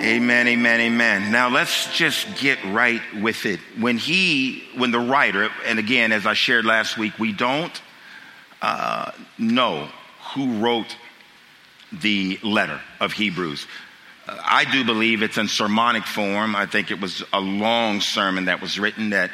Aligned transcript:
Amen, 0.00 0.46
amen, 0.46 0.80
amen. 0.80 1.32
Now 1.32 1.48
let's 1.48 1.92
just 1.92 2.38
get 2.38 2.62
right 2.66 3.02
with 3.20 3.44
it. 3.46 3.58
When 3.80 3.98
he, 3.98 4.62
when 4.76 4.92
the 4.92 5.00
writer, 5.00 5.50
and 5.66 5.80
again, 5.80 6.12
as 6.12 6.24
I 6.24 6.34
shared 6.34 6.64
last 6.64 6.96
week, 6.96 7.18
we 7.18 7.32
don't 7.32 7.82
uh, 8.62 9.10
know 9.38 9.88
who 10.34 10.60
wrote 10.60 10.96
the 11.92 12.38
letter 12.44 12.80
of 13.00 13.12
Hebrews. 13.12 13.66
I 14.28 14.66
do 14.70 14.84
believe 14.84 15.22
it's 15.22 15.36
in 15.36 15.48
sermonic 15.48 16.04
form. 16.04 16.54
I 16.54 16.66
think 16.66 16.92
it 16.92 17.00
was 17.00 17.24
a 17.32 17.40
long 17.40 18.00
sermon 18.00 18.44
that 18.44 18.60
was 18.60 18.78
written 18.78 19.10
that 19.10 19.32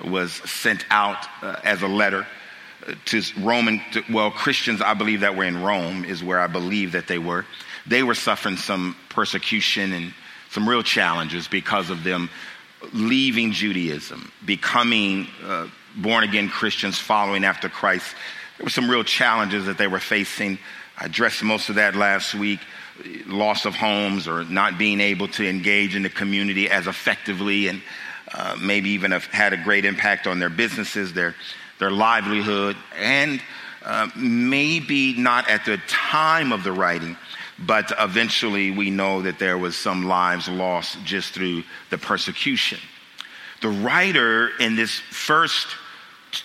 was 0.00 0.32
sent 0.32 0.86
out 0.90 1.26
uh, 1.42 1.56
as 1.64 1.82
a 1.82 1.88
letter 1.88 2.24
uh, 2.86 2.94
to 3.06 3.22
Roman, 3.40 3.80
to, 3.92 4.04
well, 4.12 4.30
Christians, 4.30 4.80
I 4.80 4.94
believe 4.94 5.20
that 5.22 5.34
were 5.34 5.44
in 5.44 5.60
Rome, 5.60 6.04
is 6.04 6.22
where 6.22 6.38
I 6.38 6.46
believe 6.46 6.92
that 6.92 7.08
they 7.08 7.18
were 7.18 7.44
they 7.86 8.02
were 8.02 8.14
suffering 8.14 8.56
some 8.56 8.96
persecution 9.08 9.92
and 9.92 10.14
some 10.50 10.68
real 10.68 10.82
challenges 10.82 11.48
because 11.48 11.90
of 11.90 12.04
them 12.04 12.30
leaving 12.92 13.52
Judaism, 13.52 14.30
becoming 14.44 15.26
uh, 15.44 15.66
born 15.96 16.24
again 16.24 16.48
Christians, 16.48 16.98
following 16.98 17.44
after 17.44 17.68
Christ. 17.68 18.14
There 18.58 18.64
were 18.64 18.70
some 18.70 18.90
real 18.90 19.04
challenges 19.04 19.66
that 19.66 19.78
they 19.78 19.86
were 19.86 20.00
facing. 20.00 20.58
I 20.98 21.06
addressed 21.06 21.42
most 21.42 21.68
of 21.68 21.76
that 21.76 21.96
last 21.96 22.34
week 22.34 22.60
loss 23.26 23.64
of 23.64 23.74
homes 23.74 24.28
or 24.28 24.44
not 24.44 24.78
being 24.78 25.00
able 25.00 25.28
to 25.28 25.48
engage 25.48 25.96
in 25.96 26.02
the 26.02 26.08
community 26.08 26.70
as 26.70 26.86
effectively 26.86 27.68
and 27.68 27.82
uh, 28.32 28.56
maybe 28.60 28.90
even 28.90 29.10
have 29.10 29.24
had 29.26 29.52
a 29.52 29.56
great 29.56 29.84
impact 29.84 30.26
on 30.26 30.38
their 30.38 30.50
businesses, 30.50 31.12
their, 31.12 31.34
their 31.78 31.90
livelihood, 31.90 32.76
and 32.96 33.40
uh, 33.84 34.08
maybe 34.16 35.14
not 35.14 35.48
at 35.48 35.64
the 35.64 35.76
time 35.88 36.52
of 36.52 36.64
the 36.64 36.72
writing, 36.72 37.16
but 37.58 37.92
eventually, 37.98 38.70
we 38.70 38.90
know 38.90 39.22
that 39.22 39.38
there 39.38 39.56
was 39.56 39.76
some 39.76 40.06
lives 40.06 40.48
lost 40.48 40.98
just 41.04 41.32
through 41.32 41.62
the 41.90 41.98
persecution. 41.98 42.78
The 43.62 43.68
writer 43.68 44.50
in 44.58 44.74
this 44.76 44.98
first 44.98 45.68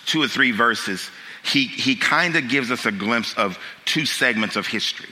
two 0.06 0.22
or 0.22 0.28
three 0.28 0.52
verses, 0.52 1.10
he, 1.44 1.66
he 1.66 1.96
kind 1.96 2.36
of 2.36 2.48
gives 2.48 2.70
us 2.70 2.86
a 2.86 2.92
glimpse 2.92 3.34
of 3.34 3.58
two 3.86 4.06
segments 4.06 4.56
of 4.56 4.68
history. 4.68 5.10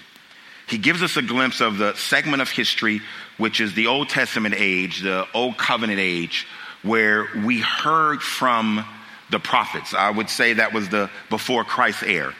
He 0.67 0.77
gives 0.77 1.01
us 1.01 1.17
a 1.17 1.21
glimpse 1.21 1.61
of 1.61 1.77
the 1.77 1.95
segment 1.95 2.41
of 2.41 2.49
history, 2.49 3.01
which 3.37 3.59
is 3.59 3.73
the 3.73 3.87
Old 3.87 4.09
Testament 4.09 4.53
age, 4.57 5.01
the 5.01 5.25
Old 5.33 5.57
Covenant 5.57 5.99
age, 5.99 6.45
where 6.83 7.27
we 7.43 7.59
heard 7.59 8.21
from 8.21 8.85
the 9.31 9.39
prophets. 9.39 9.93
I 9.93 10.09
would 10.09 10.29
say 10.29 10.53
that 10.53 10.73
was 10.73 10.89
the 10.89 11.09
before 11.29 11.63
Christ 11.63 12.03
era. 12.03 12.33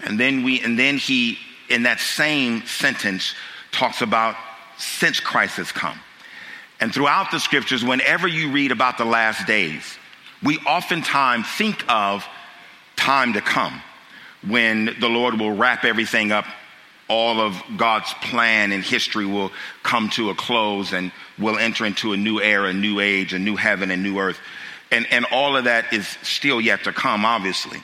And 0.00 0.18
then 0.18 0.42
we, 0.42 0.60
and 0.60 0.78
then 0.78 0.96
he 0.98 1.38
in 1.68 1.84
that 1.84 2.00
same 2.00 2.64
sentence 2.66 3.34
talks 3.72 4.02
about 4.02 4.36
since 4.78 5.20
Christ 5.20 5.56
has 5.56 5.72
come. 5.72 5.98
And 6.80 6.92
throughout 6.92 7.30
the 7.30 7.38
scriptures, 7.38 7.84
whenever 7.84 8.28
you 8.28 8.50
read 8.50 8.72
about 8.72 8.98
the 8.98 9.04
last 9.04 9.46
days, 9.46 9.98
we 10.42 10.58
oftentimes 10.58 11.46
think 11.46 11.84
of 11.88 12.26
time 12.96 13.32
to 13.34 13.40
come 13.40 13.80
when 14.46 14.96
the 15.00 15.08
Lord 15.08 15.38
will 15.38 15.56
wrap 15.56 15.84
everything 15.84 16.32
up. 16.32 16.44
All 17.08 17.40
of 17.40 17.62
God's 17.76 18.12
plan 18.14 18.72
and 18.72 18.82
history 18.82 19.26
will 19.26 19.52
come 19.82 20.08
to 20.10 20.30
a 20.30 20.34
close 20.34 20.92
and 20.92 21.12
we'll 21.38 21.58
enter 21.58 21.84
into 21.84 22.12
a 22.12 22.16
new 22.16 22.40
era, 22.40 22.70
a 22.70 22.72
new 22.72 23.00
age, 23.00 23.32
a 23.32 23.38
new 23.38 23.56
heaven, 23.56 23.90
and 23.90 24.02
new 24.02 24.18
earth. 24.18 24.38
And, 24.90 25.06
and 25.10 25.26
all 25.30 25.56
of 25.56 25.64
that 25.64 25.92
is 25.92 26.06
still 26.22 26.60
yet 26.60 26.84
to 26.84 26.92
come, 26.92 27.24
obviously. 27.24 27.82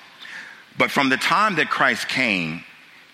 But 0.78 0.90
from 0.90 1.10
the 1.10 1.16
time 1.16 1.56
that 1.56 1.68
Christ 1.68 2.08
came 2.08 2.64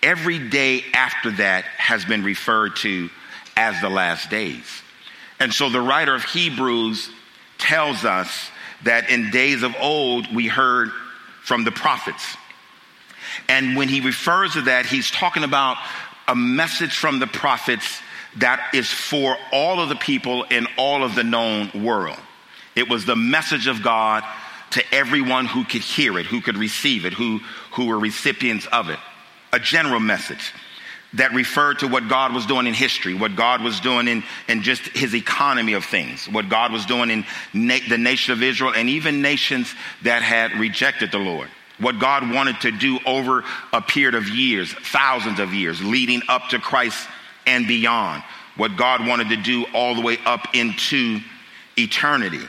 every 0.03 0.39
day 0.49 0.83
after 0.93 1.31
that 1.31 1.63
has 1.77 2.05
been 2.05 2.23
referred 2.23 2.75
to 2.77 3.09
as 3.55 3.79
the 3.81 3.89
last 3.89 4.29
days. 4.29 4.65
And 5.39 5.53
so 5.53 5.69
the 5.69 5.81
writer 5.81 6.15
of 6.15 6.23
Hebrews 6.23 7.09
tells 7.57 8.05
us 8.05 8.49
that 8.83 9.09
in 9.09 9.31
days 9.31 9.63
of 9.63 9.75
old 9.79 10.33
we 10.33 10.47
heard 10.47 10.89
from 11.43 11.63
the 11.63 11.71
prophets. 11.71 12.35
And 13.49 13.75
when 13.75 13.87
he 13.87 14.01
refers 14.01 14.53
to 14.53 14.61
that, 14.63 14.85
he's 14.85 15.09
talking 15.09 15.43
about 15.43 15.77
a 16.27 16.35
message 16.35 16.95
from 16.95 17.19
the 17.19 17.27
prophets 17.27 18.01
that 18.37 18.71
is 18.73 18.91
for 18.91 19.35
all 19.51 19.79
of 19.79 19.89
the 19.89 19.95
people 19.95 20.43
in 20.43 20.67
all 20.77 21.03
of 21.03 21.15
the 21.15 21.23
known 21.23 21.71
world. 21.83 22.17
It 22.75 22.89
was 22.89 23.05
the 23.05 23.15
message 23.15 23.67
of 23.67 23.81
God 23.81 24.23
to 24.71 24.83
everyone 24.93 25.45
who 25.45 25.63
could 25.63 25.81
hear 25.81 26.19
it, 26.19 26.25
who 26.25 26.41
could 26.41 26.57
receive 26.57 27.05
it, 27.05 27.13
who, 27.13 27.39
who 27.71 27.87
were 27.87 27.97
recipients 27.97 28.67
of 28.67 28.89
it 28.89 28.99
a 29.53 29.59
general 29.59 29.99
message 29.99 30.53
that 31.13 31.33
referred 31.33 31.79
to 31.79 31.87
what 31.87 32.07
God 32.09 32.33
was 32.33 32.45
doing 32.45 32.67
in 32.67 32.73
history, 32.73 33.13
what 33.13 33.35
God 33.35 33.61
was 33.61 33.79
doing 33.79 34.07
in, 34.07 34.23
in 34.47 34.61
just 34.61 34.81
his 34.89 35.15
economy 35.15 35.73
of 35.73 35.85
things, 35.85 36.27
what 36.27 36.49
God 36.49 36.71
was 36.71 36.85
doing 36.85 37.09
in 37.09 37.25
na- 37.53 37.79
the 37.87 37.97
nation 37.97 38.33
of 38.33 38.43
Israel 38.43 38.73
and 38.75 38.89
even 38.89 39.21
nations 39.21 39.73
that 40.03 40.21
had 40.21 40.51
rejected 40.53 41.11
the 41.11 41.17
Lord. 41.17 41.49
What 41.79 41.99
God 41.99 42.29
wanted 42.31 42.59
to 42.61 42.71
do 42.71 42.99
over 43.05 43.43
a 43.71 43.81
period 43.81 44.15
of 44.15 44.27
years, 44.29 44.73
thousands 44.73 45.39
of 45.39 45.53
years, 45.53 45.81
leading 45.81 46.23
up 46.27 46.49
to 46.49 46.59
Christ 46.59 47.07
and 47.45 47.67
beyond. 47.67 48.23
What 48.55 48.75
God 48.75 49.05
wanted 49.07 49.29
to 49.29 49.37
do 49.37 49.65
all 49.73 49.93
the 49.93 50.01
way 50.01 50.17
up 50.25 50.55
into 50.55 51.19
eternity. 51.77 52.41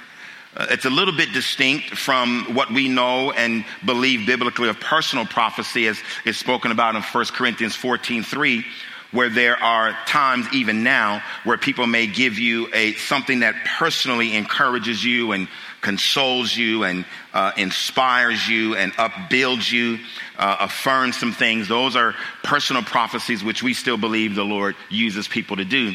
Uh, 0.58 0.66
it's 0.70 0.84
a 0.84 0.90
little 0.90 1.14
bit 1.14 1.32
distinct 1.32 1.90
from 1.90 2.52
what 2.52 2.68
we 2.70 2.88
know 2.88 3.30
and 3.30 3.64
believe 3.86 4.26
biblically 4.26 4.68
of 4.68 4.80
personal 4.80 5.24
prophecy 5.24 5.86
as 5.86 6.00
is 6.24 6.36
spoken 6.36 6.72
about 6.72 6.96
in 6.96 7.02
1 7.02 7.24
Corinthians 7.26 7.76
14 7.76 8.24
3, 8.24 8.64
where 9.12 9.28
there 9.28 9.56
are 9.56 9.96
times 10.06 10.48
even 10.52 10.82
now 10.82 11.22
where 11.44 11.56
people 11.56 11.86
may 11.86 12.08
give 12.08 12.40
you 12.40 12.68
a 12.74 12.92
something 12.94 13.40
that 13.40 13.54
personally 13.78 14.34
encourages 14.34 15.02
you 15.04 15.30
and 15.30 15.46
consoles 15.80 16.56
you 16.56 16.82
and 16.82 17.04
uh, 17.32 17.52
inspires 17.56 18.48
you 18.48 18.74
and 18.74 18.92
upbuilds 18.98 19.70
you, 19.70 20.00
uh, 20.38 20.56
affirms 20.58 21.16
some 21.16 21.32
things. 21.32 21.68
Those 21.68 21.94
are 21.94 22.16
personal 22.42 22.82
prophecies 22.82 23.44
which 23.44 23.62
we 23.62 23.74
still 23.74 23.96
believe 23.96 24.34
the 24.34 24.44
Lord 24.44 24.74
uses 24.90 25.28
people 25.28 25.56
to 25.58 25.64
do. 25.64 25.94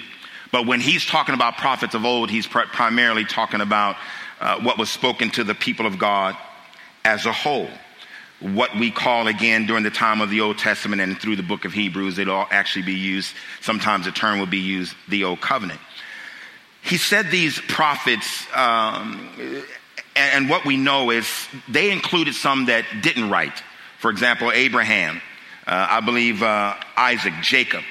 But 0.53 0.68
when 0.68 0.79
he's 0.79 1.06
talking 1.06 1.35
about 1.35 1.57
prophets 1.57 1.96
of 1.96 2.06
old, 2.06 2.29
he's 2.29 2.47
pr- 2.47 2.62
primarily 2.72 3.25
talking 3.25 3.59
about 3.59 3.97
uh, 4.40 4.60
what 4.62 4.78
was 4.78 4.90
spoken 4.90 5.30
to 5.32 5.44
the 5.44 5.56
people 5.56 5.86
of 5.86 5.98
God 5.98 6.36
as 7.06 7.26
a 7.26 7.32
whole. 7.32 7.70
What 8.40 8.76
we 8.76 8.92
call 8.92 9.28
again 9.28 9.66
during 9.66 9.84
the 9.84 9.90
time 9.90 10.20
of 10.20 10.30
the 10.30 10.42
Old 10.42 10.58
Testament 10.58 11.02
and 11.02 11.18
through 11.20 11.38
the 11.38 11.44
book 11.44 11.66
of 11.66 11.74
Hebrews, 11.74 12.18
it'll 12.18 12.46
actually 12.52 12.86
be 12.86 12.94
used, 12.94 13.34
sometimes 13.62 14.06
the 14.06 14.12
term 14.12 14.40
will 14.40 14.46
be 14.46 14.60
used, 14.60 14.96
the 15.08 15.24
Old 15.24 15.40
Covenant. 15.40 15.80
He 16.82 16.98
said 16.98 17.32
these 17.32 17.60
prophets, 17.62 18.46
um, 18.54 19.30
and, 20.18 20.50
what 20.50 20.66
we 20.66 20.76
know 20.76 21.10
is 21.12 21.26
they 21.70 21.92
included 21.92 22.36
some 22.36 22.66
that 22.66 22.84
didn't 23.02 23.30
write. 23.30 23.64
For 24.00 24.12
example, 24.12 24.52
Abraham, 24.52 25.22
uh, 25.66 25.88
I 25.90 26.02
believe 26.02 26.44
uh, 26.44 26.76
Isaac, 26.98 27.34
Jacob 27.42 27.84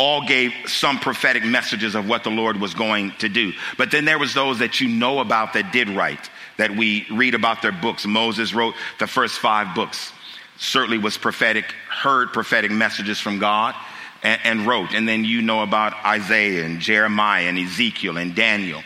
all 0.00 0.26
gave 0.26 0.54
some 0.66 0.98
prophetic 0.98 1.44
messages 1.44 1.94
of 1.94 2.08
what 2.08 2.24
the 2.24 2.30
Lord 2.30 2.58
was 2.58 2.72
going 2.72 3.12
to 3.18 3.28
do. 3.28 3.52
But 3.76 3.90
then 3.90 4.06
there 4.06 4.18
was 4.18 4.32
those 4.32 4.60
that 4.60 4.80
you 4.80 4.88
know 4.88 5.18
about 5.18 5.52
that 5.52 5.72
did 5.72 5.90
write, 5.90 6.30
that 6.56 6.74
we 6.74 7.06
read 7.10 7.34
about 7.34 7.60
their 7.60 7.70
books. 7.70 8.06
Moses 8.06 8.54
wrote 8.54 8.74
the 8.98 9.06
first 9.06 9.38
five 9.38 9.74
books, 9.74 10.10
certainly 10.56 10.96
was 10.96 11.18
prophetic, 11.18 11.66
heard 11.90 12.32
prophetic 12.32 12.70
messages 12.70 13.20
from 13.20 13.38
God. 13.38 13.74
And, 14.22 14.40
and 14.44 14.66
wrote. 14.66 14.92
And 14.92 15.08
then 15.08 15.24
you 15.24 15.40
know 15.40 15.62
about 15.62 15.94
Isaiah 16.04 16.66
and 16.66 16.78
Jeremiah 16.78 17.44
and 17.44 17.58
Ezekiel 17.58 18.18
and 18.18 18.34
Daniel. 18.34 18.82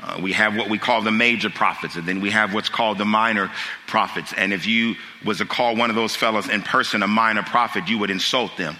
Uh, 0.00 0.18
we 0.22 0.32
have 0.32 0.56
what 0.56 0.70
we 0.70 0.78
call 0.78 1.02
the 1.02 1.10
major 1.10 1.50
prophets, 1.50 1.96
and 1.96 2.08
then 2.08 2.22
we 2.22 2.30
have 2.30 2.54
what's 2.54 2.70
called 2.70 2.96
the 2.96 3.04
minor 3.04 3.52
prophets. 3.86 4.32
And 4.34 4.50
if 4.50 4.64
you 4.66 4.94
was 5.26 5.38
to 5.38 5.44
call 5.44 5.76
one 5.76 5.90
of 5.90 5.96
those 5.96 6.16
fellows 6.16 6.48
in 6.48 6.62
person 6.62 7.02
a 7.02 7.06
minor 7.06 7.42
prophet, 7.42 7.86
you 7.86 7.98
would 7.98 8.10
insult 8.10 8.56
them 8.56 8.78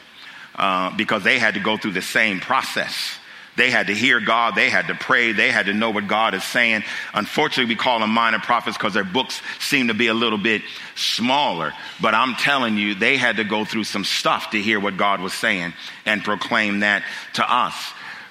uh, 0.59 0.95
because 0.97 1.23
they 1.23 1.39
had 1.39 1.55
to 1.55 1.61
go 1.61 1.77
through 1.77 1.93
the 1.93 2.03
same 2.03 2.41
process. 2.41 3.19
They 3.57 3.71
had 3.71 3.89
to 3.89 3.95
hear 3.95 4.21
God. 4.21 4.55
They 4.55 4.71
had 4.71 4.87
to 4.87 4.95
pray. 4.95 5.33
They 5.33 5.51
had 5.51 5.67
to 5.67 5.75
know 5.75 5.91
what 5.91 6.07
God 6.07 6.35
is 6.35 6.45
saying. 6.45 6.85
Unfortunately, 7.13 7.75
we 7.75 7.77
call 7.77 7.99
them 7.99 8.11
minor 8.11 8.39
prophets 8.39 8.77
because 8.77 8.95
their 8.95 9.03
books 9.03 9.43
seem 9.59 9.89
to 9.89 9.95
be 9.95 10.07
a 10.07 10.15
little 10.15 10.39
bit 10.39 10.63
smaller. 10.95 11.73
But 12.01 12.15
I'm 12.15 12.37
telling 12.37 12.77
you, 12.77 12.95
they 12.95 13.17
had 13.17 13.39
to 13.39 13.45
go 13.45 13.65
through 13.65 13.83
some 13.85 14.05
stuff 14.05 14.51
to 14.51 14.63
hear 14.63 14.79
what 14.79 14.97
God 14.97 15.21
was 15.21 15.35
saying 15.35 15.73
and 16.07 16.23
proclaim 16.23 16.81
that 16.81 17.03
to 17.35 17.53
us. 17.53 17.75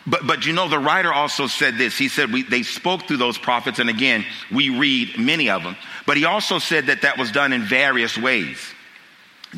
But, 0.05 0.25
but 0.25 0.45
you 0.45 0.53
know, 0.53 0.69
the 0.69 0.79
writer 0.79 1.13
also 1.13 1.47
said 1.47 1.77
this. 1.77 1.97
He 1.97 2.07
said 2.07 2.31
we, 2.31 2.43
they 2.43 2.63
spoke 2.63 3.03
through 3.03 3.17
those 3.17 3.37
prophets. 3.37 3.79
And 3.79 3.89
again, 3.89 4.25
we 4.49 4.69
read 4.69 5.19
many 5.19 5.49
of 5.49 5.61
them. 5.61 5.75
But 6.05 6.15
he 6.15 6.23
also 6.23 6.59
said 6.59 6.85
that 6.85 7.01
that 7.01 7.17
was 7.17 7.33
done 7.33 7.51
in 7.51 7.63
various 7.63 8.17
ways, 8.17 8.57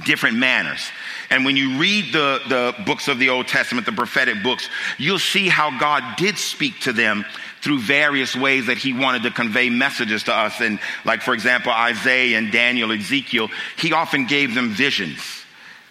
different 0.04 0.38
manners. 0.38 0.90
And 1.30 1.46
when 1.46 1.56
you 1.56 1.78
read 1.78 2.12
the, 2.12 2.42
the 2.48 2.84
books 2.86 3.08
of 3.08 3.20
the 3.20 3.30
Old 3.30 3.48
Testament, 3.48 3.86
the 3.86 3.92
prophetic 3.92 4.42
books, 4.42 4.68
you'll 4.98 5.20
see 5.20 5.48
how 5.48 5.78
God 5.78 6.18
did 6.18 6.38
speak 6.38 6.80
to 6.82 6.94
them 6.94 7.26
through 7.62 7.80
various 7.80 8.36
ways 8.36 8.66
that 8.68 8.78
he 8.78 8.94
wanted 8.94 9.24
to 9.24 9.32
convey 9.32 9.70
messages 9.70 10.24
to 10.24 10.34
us. 10.34 10.60
And 10.60 10.80
like, 11.06 11.22
for 11.22 11.34
example, 11.34 11.72
Isaiah 11.72 12.38
and 12.38 12.52
Daniel, 12.52 12.92
Ezekiel, 12.92 13.50
he 13.78 13.94
often 13.94 14.26
gave 14.26 14.56
them 14.56 14.70
visions. 14.70 15.20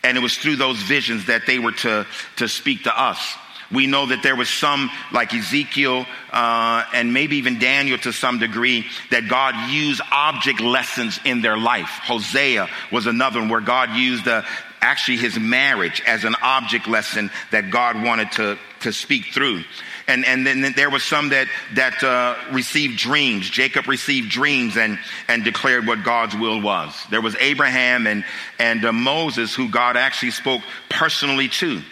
And 0.02 0.16
it 0.16 0.20
was 0.20 0.36
through 0.36 0.56
those 0.56 0.78
visions 0.78 1.26
that 1.26 1.46
they 1.46 1.58
were 1.58 1.72
to, 1.72 2.06
to 2.36 2.48
speak 2.48 2.84
to 2.84 3.00
us. 3.00 3.36
We 3.70 3.86
know 3.86 4.06
that 4.06 4.22
there 4.22 4.36
was 4.36 4.48
some, 4.48 4.90
like 5.12 5.34
Ezekiel 5.34 6.06
uh, 6.32 6.84
and 6.94 7.12
maybe 7.12 7.36
even 7.36 7.58
Daniel 7.58 7.98
to 7.98 8.12
some 8.12 8.38
degree, 8.38 8.86
that 9.10 9.28
God 9.28 9.70
used 9.70 10.00
object 10.10 10.60
lessons 10.60 11.20
in 11.24 11.42
their 11.42 11.58
life. 11.58 11.88
Hosea 12.04 12.68
was 12.90 13.06
another 13.06 13.40
one 13.40 13.50
where 13.50 13.60
God 13.60 13.90
used 13.90 14.26
uh, 14.26 14.42
actually 14.80 15.18
his 15.18 15.38
marriage 15.38 16.02
as 16.06 16.24
an 16.24 16.34
object 16.42 16.86
lesson 16.86 17.30
that 17.50 17.70
God 17.70 18.02
wanted 18.02 18.32
to, 18.32 18.58
to 18.80 18.92
speak 18.92 19.26
through. 19.26 19.64
And, 20.06 20.24
and 20.24 20.46
then 20.46 20.72
there 20.74 20.88
was 20.88 21.02
some 21.02 21.28
that, 21.30 21.48
that 21.74 22.02
uh, 22.02 22.36
received 22.52 22.96
dreams. 22.96 23.50
Jacob 23.50 23.86
received 23.88 24.30
dreams 24.30 24.78
and, 24.78 24.98
and 25.28 25.44
declared 25.44 25.86
what 25.86 26.02
God's 26.02 26.34
will 26.34 26.62
was. 26.62 26.94
There 27.10 27.20
was 27.20 27.36
Abraham 27.36 28.06
and, 28.06 28.24
and 28.58 28.84
uh, 28.86 28.92
Moses 28.92 29.54
who 29.54 29.68
God 29.68 29.98
actually 29.98 30.30
spoke 30.30 30.62
personally 30.88 31.48
to. 31.48 31.82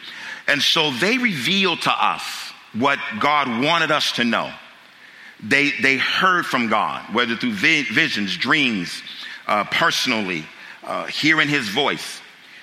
And 0.46 0.62
so 0.62 0.90
they 0.90 1.18
revealed 1.18 1.82
to 1.82 1.90
us 1.90 2.22
what 2.72 2.98
God 3.20 3.48
wanted 3.64 3.90
us 3.90 4.12
to 4.12 4.24
know. 4.24 4.52
They, 5.42 5.70
they 5.82 5.96
heard 5.98 6.46
from 6.46 6.68
God, 6.68 7.14
whether 7.14 7.36
through 7.36 7.52
visions, 7.52 8.36
dreams, 8.36 9.02
uh, 9.46 9.64
personally, 9.64 10.46
uh, 10.82 11.06
hearing 11.06 11.48
his 11.48 11.68
voice. 11.68 12.20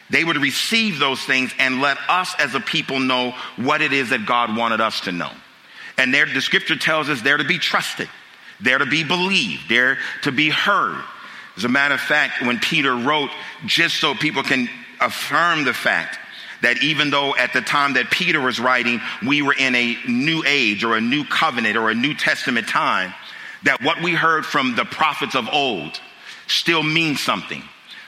They 0.09 0.23
would 0.23 0.37
receive 0.37 0.99
those 0.99 1.21
things 1.21 1.51
and 1.59 1.81
let 1.81 1.97
us 2.07 2.33
as 2.39 2.55
a 2.55 2.59
people 2.59 2.99
know 2.99 3.33
what 3.57 3.81
it 3.81 3.93
is 3.93 4.09
that 4.09 4.25
God 4.25 4.55
wanted 4.55 4.81
us 4.81 5.01
to 5.01 5.11
know. 5.11 5.31
And 5.97 6.13
the 6.13 6.41
scripture 6.41 6.75
tells 6.75 7.09
us 7.09 7.21
they're 7.21 7.37
to 7.37 7.43
be 7.43 7.59
trusted, 7.59 8.09
they're 8.59 8.79
to 8.79 8.85
be 8.85 9.03
believed, 9.03 9.69
they're 9.69 9.97
to 10.23 10.31
be 10.31 10.49
heard. 10.49 11.03
As 11.55 11.65
a 11.65 11.69
matter 11.69 11.93
of 11.93 12.01
fact, 12.01 12.41
when 12.41 12.59
Peter 12.59 12.95
wrote, 12.95 13.29
just 13.65 13.99
so 13.99 14.15
people 14.15 14.41
can 14.41 14.67
affirm 14.99 15.65
the 15.65 15.73
fact 15.73 16.17
that 16.63 16.81
even 16.81 17.11
though 17.11 17.35
at 17.35 17.53
the 17.53 17.61
time 17.61 17.93
that 17.93 18.09
Peter 18.09 18.41
was 18.41 18.59
writing, 18.59 18.99
we 19.25 19.41
were 19.41 19.53
in 19.53 19.75
a 19.75 19.97
new 20.07 20.43
age 20.47 20.83
or 20.83 20.95
a 20.95 21.01
new 21.01 21.23
covenant 21.25 21.77
or 21.77 21.89
a 21.89 21.95
New 21.95 22.15
Testament 22.15 22.67
time, 22.67 23.13
that 23.63 23.81
what 23.81 24.01
we 24.01 24.13
heard 24.13 24.45
from 24.45 24.75
the 24.75 24.85
prophets 24.85 25.35
of 25.35 25.47
old 25.51 25.99
still 26.47 26.81
means 26.81 27.21
something. 27.21 27.61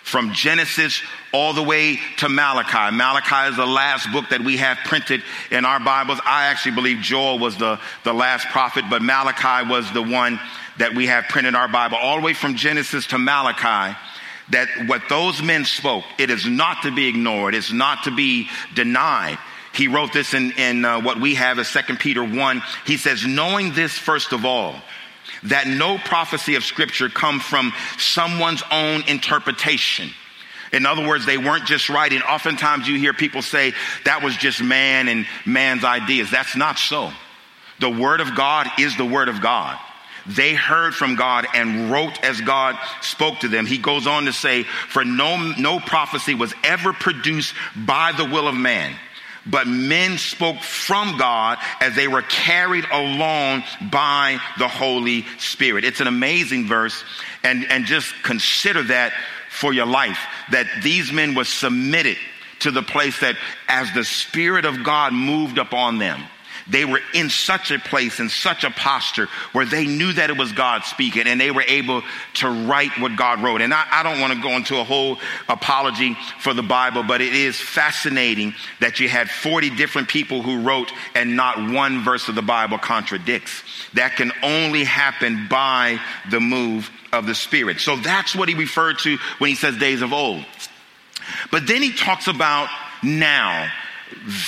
From 0.03 0.33
Genesis 0.33 1.01
all 1.33 1.53
the 1.53 1.63
way 1.63 1.99
to 2.17 2.29
Malachi. 2.29 2.95
Malachi 2.95 3.49
is 3.49 3.57
the 3.57 3.65
last 3.65 4.11
book 4.11 4.29
that 4.29 4.41
we 4.41 4.57
have 4.57 4.77
printed 4.85 5.23
in 5.49 5.65
our 5.65 5.79
Bibles. 5.79 6.19
I 6.23 6.45
actually 6.45 6.75
believe 6.75 6.99
Joel 6.99 7.39
was 7.39 7.57
the, 7.57 7.79
the 8.03 8.13
last 8.13 8.47
prophet, 8.47 8.85
but 8.89 9.01
Malachi 9.01 9.67
was 9.67 9.91
the 9.93 10.03
one 10.03 10.39
that 10.77 10.93
we 10.93 11.07
have 11.07 11.25
printed 11.25 11.49
in 11.49 11.55
our 11.55 11.67
Bible. 11.67 11.97
All 11.97 12.17
the 12.17 12.21
way 12.21 12.33
from 12.33 12.55
Genesis 12.55 13.07
to 13.07 13.17
Malachi 13.17 13.97
that 14.49 14.67
what 14.87 15.01
those 15.09 15.41
men 15.41 15.65
spoke, 15.65 16.03
it 16.17 16.29
is 16.29 16.45
not 16.45 16.83
to 16.83 16.91
be 16.91 17.07
ignored, 17.07 17.55
it's 17.55 17.71
not 17.71 18.03
to 18.03 18.11
be 18.11 18.47
denied. 18.73 19.37
He 19.73 19.87
wrote 19.87 20.13
this 20.13 20.33
in, 20.33 20.51
in 20.53 20.85
uh, 20.85 21.01
what 21.01 21.19
we 21.19 21.35
have 21.35 21.59
as 21.59 21.69
2 21.69 21.95
Peter 21.95 22.23
1. 22.23 22.61
He 22.85 22.95
says, 22.97 23.25
knowing 23.25 23.73
this 23.73 23.91
first 23.91 24.31
of 24.31 24.45
all, 24.45 24.75
that 25.43 25.67
no 25.67 25.97
prophecy 25.97 26.55
of 26.55 26.63
scripture 26.63 27.09
come 27.09 27.39
from 27.39 27.73
someone's 27.97 28.63
own 28.71 29.03
interpretation. 29.07 30.09
In 30.71 30.85
other 30.85 31.07
words, 31.07 31.25
they 31.25 31.37
weren't 31.37 31.65
just 31.65 31.89
writing. 31.89 32.21
Oftentimes 32.21 32.87
you 32.87 32.97
hear 32.97 33.13
people 33.13 33.41
say 33.41 33.73
that 34.05 34.23
was 34.23 34.35
just 34.35 34.61
man 34.61 35.07
and 35.07 35.25
man's 35.45 35.83
ideas. 35.83 36.31
That's 36.31 36.55
not 36.55 36.77
so. 36.77 37.11
The 37.79 37.89
word 37.89 38.21
of 38.21 38.35
God 38.35 38.67
is 38.79 38.95
the 38.97 39.05
word 39.05 39.29
of 39.29 39.41
God. 39.41 39.77
They 40.27 40.55
heard 40.55 40.95
from 40.95 41.15
God 41.15 41.45
and 41.53 41.91
wrote 41.91 42.23
as 42.23 42.41
God 42.41 42.77
spoke 43.01 43.39
to 43.39 43.47
them. 43.47 43.65
He 43.65 43.77
goes 43.77 44.07
on 44.07 44.25
to 44.25 44.33
say, 44.33 44.63
For 44.63 45.05
no, 45.05 45.53
no 45.57 45.79
prophecy 45.79 46.33
was 46.33 46.53
ever 46.63 46.93
produced 46.93 47.53
by 47.75 48.11
the 48.11 48.25
will 48.25 48.47
of 48.47 48.55
man, 48.55 48.95
but 49.45 49.67
men 49.67 50.17
spoke 50.17 50.61
from 50.61 51.17
God 51.17 51.59
as 51.79 51.95
they 51.95 52.07
were 52.07 52.23
carried 52.23 52.85
along 52.91 53.63
by 53.91 54.39
the 54.57 54.67
Holy 54.67 55.25
Spirit. 55.37 55.83
It's 55.83 56.01
an 56.01 56.07
amazing 56.07 56.65
verse, 56.65 57.03
and, 57.43 57.65
and 57.65 57.85
just 57.85 58.11
consider 58.23 58.81
that 58.83 59.13
for 59.49 59.73
your 59.73 59.85
life 59.85 60.19
that 60.51 60.67
these 60.83 61.11
men 61.11 61.35
were 61.35 61.45
submitted 61.45 62.17
to 62.59 62.71
the 62.71 62.81
place 62.81 63.19
that 63.19 63.37
as 63.67 63.93
the 63.93 64.03
Spirit 64.03 64.65
of 64.65 64.83
God 64.83 65.13
moved 65.13 65.59
upon 65.59 65.99
them, 65.99 66.23
they 66.67 66.83
were 66.83 66.99
in 67.13 67.29
such 67.29 67.71
a 67.71 67.77
place, 67.77 68.19
in 68.19 68.29
such 68.29 68.63
a 68.63 68.71
posture 68.71 69.27
where 69.51 69.65
they 69.65 69.85
knew 69.85 70.13
that 70.13 70.29
it 70.29 70.37
was 70.37 70.51
God 70.51 70.83
speaking 70.83 71.27
and 71.27 71.39
they 71.39 71.51
were 71.51 71.63
able 71.67 72.01
to 72.35 72.49
write 72.49 72.99
what 72.99 73.15
God 73.15 73.41
wrote. 73.41 73.61
And 73.61 73.73
I, 73.73 73.85
I 73.91 74.03
don't 74.03 74.19
want 74.19 74.33
to 74.33 74.41
go 74.41 74.55
into 74.55 74.79
a 74.79 74.83
whole 74.83 75.17
apology 75.47 76.15
for 76.39 76.53
the 76.53 76.63
Bible, 76.63 77.03
but 77.03 77.21
it 77.21 77.33
is 77.33 77.59
fascinating 77.59 78.55
that 78.79 78.99
you 78.99 79.07
had 79.07 79.29
40 79.29 79.71
different 79.71 80.07
people 80.07 80.41
who 80.41 80.63
wrote 80.63 80.91
and 81.13 81.35
not 81.35 81.71
one 81.71 82.03
verse 82.03 82.27
of 82.29 82.35
the 82.35 82.41
Bible 82.41 82.79
contradicts. 82.79 83.63
That 83.93 84.15
can 84.15 84.31
only 84.41 84.83
happen 84.83 85.47
by 85.47 85.99
the 86.31 86.39
move 86.39 86.89
of 87.13 87.27
the 87.27 87.35
Spirit. 87.35 87.79
So 87.79 87.95
that's 87.95 88.35
what 88.35 88.49
he 88.49 88.55
referred 88.55 88.99
to 88.99 89.17
when 89.37 89.49
he 89.49 89.55
says 89.55 89.77
days 89.77 90.01
of 90.01 90.13
old. 90.13 90.43
But 91.51 91.67
then 91.67 91.81
he 91.81 91.93
talks 91.93 92.27
about 92.27 92.69
now 93.03 93.71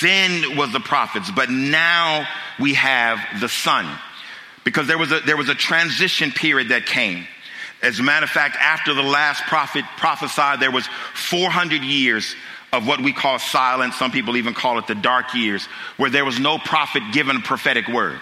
then 0.02 0.56
was 0.56 0.72
the 0.72 0.80
prophets, 0.80 1.30
but 1.30 1.50
now 1.50 2.26
we 2.60 2.74
have 2.74 3.18
the 3.40 3.48
Son. 3.48 3.86
Because 4.64 4.86
there 4.86 4.98
was 4.98 5.12
a, 5.12 5.20
there 5.20 5.36
was 5.36 5.48
a 5.48 5.54
transition 5.54 6.30
period 6.30 6.68
that 6.68 6.86
came. 6.86 7.26
As 7.82 8.00
a 8.00 8.02
matter 8.02 8.24
of 8.24 8.30
fact, 8.30 8.56
after 8.56 8.92
the 8.92 9.02
last 9.02 9.42
prophet 9.44 9.84
prophesied, 9.96 10.60
there 10.60 10.70
was 10.70 10.86
400 11.14 11.82
years 11.82 12.34
of 12.72 12.86
what 12.86 13.00
we 13.00 13.12
call 13.12 13.38
silence. 13.38 13.96
Some 13.96 14.10
people 14.10 14.36
even 14.36 14.52
call 14.52 14.78
it 14.78 14.86
the 14.86 14.94
dark 14.94 15.34
years, 15.34 15.64
where 15.96 16.10
there 16.10 16.24
was 16.24 16.38
no 16.38 16.58
prophet 16.58 17.02
given 17.12 17.36
a 17.36 17.40
prophetic 17.40 17.88
word 17.88 18.20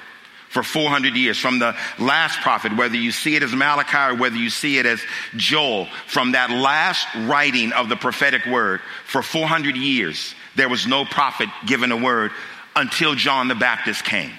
for 0.51 0.63
400 0.63 1.17
years. 1.17 1.39
From 1.39 1.59
the 1.59 1.75
last 1.99 2.41
prophet, 2.41 2.77
whether 2.77 2.97
you 2.97 3.13
see 3.13 3.35
it 3.35 3.43
as 3.43 3.53
Malachi 3.53 4.15
or 4.15 4.19
whether 4.19 4.37
you 4.37 4.51
see 4.51 4.79
it 4.79 4.87
as 4.87 5.01
Joel, 5.37 5.87
from 6.07 6.33
that 6.33 6.51
last 6.51 7.07
writing 7.27 7.73
of 7.73 7.89
the 7.89 7.97
prophetic 7.97 8.47
word 8.47 8.81
for 9.07 9.23
400 9.23 9.77
years, 9.77 10.35
there 10.57 10.69
was 10.69 10.87
no 10.87 11.05
prophet 11.05 11.49
given 11.67 11.93
a 11.93 11.97
word 11.97 12.33
until 12.75 13.15
John 13.15 13.49
the 13.49 13.55
Baptist 13.55 14.05
came. 14.05 14.33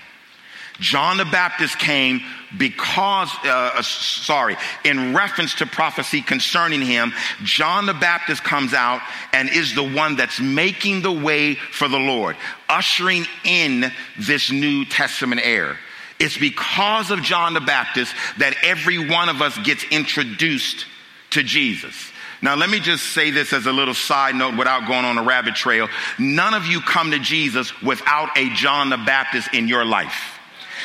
John 0.79 1.17
the 1.17 1.25
Baptist 1.25 1.79
came 1.79 2.21
because, 2.55 3.31
uh, 3.43 3.71
uh, 3.75 3.81
sorry, 3.81 4.55
in 4.85 5.15
reference 5.15 5.55
to 5.55 5.65
prophecy 5.65 6.21
concerning 6.21 6.81
him, 6.81 7.13
John 7.43 7.87
the 7.87 7.95
Baptist 7.95 8.43
comes 8.43 8.73
out 8.73 9.01
and 9.33 9.49
is 9.49 9.73
the 9.73 9.83
one 9.83 10.15
that's 10.15 10.39
making 10.39 11.01
the 11.01 11.11
way 11.11 11.55
for 11.55 11.87
the 11.87 11.97
Lord, 11.97 12.35
ushering 12.69 13.25
in 13.43 13.91
this 14.19 14.51
New 14.51 14.85
Testament 14.85 15.41
era. 15.43 15.77
It's 16.19 16.37
because 16.37 17.11
of 17.11 17.21
John 17.21 17.53
the 17.53 17.61
Baptist 17.61 18.13
that 18.37 18.55
every 18.63 19.09
one 19.09 19.29
of 19.29 19.41
us 19.41 19.57
gets 19.59 19.83
introduced 19.85 20.85
to 21.31 21.43
Jesus. 21.43 22.11
Now, 22.41 22.55
let 22.55 22.69
me 22.69 22.79
just 22.79 23.03
say 23.13 23.31
this 23.31 23.51
as 23.53 23.65
a 23.65 23.71
little 23.71 23.93
side 23.93 24.35
note 24.35 24.57
without 24.57 24.87
going 24.87 25.05
on 25.05 25.17
a 25.17 25.23
rabbit 25.23 25.55
trail. 25.55 25.87
None 26.19 26.53
of 26.53 26.65
you 26.67 26.81
come 26.81 27.11
to 27.11 27.19
Jesus 27.19 27.71
without 27.81 28.37
a 28.37 28.49
John 28.51 28.89
the 28.89 28.97
Baptist 28.97 29.53
in 29.53 29.67
your 29.67 29.85
life. 29.85 30.36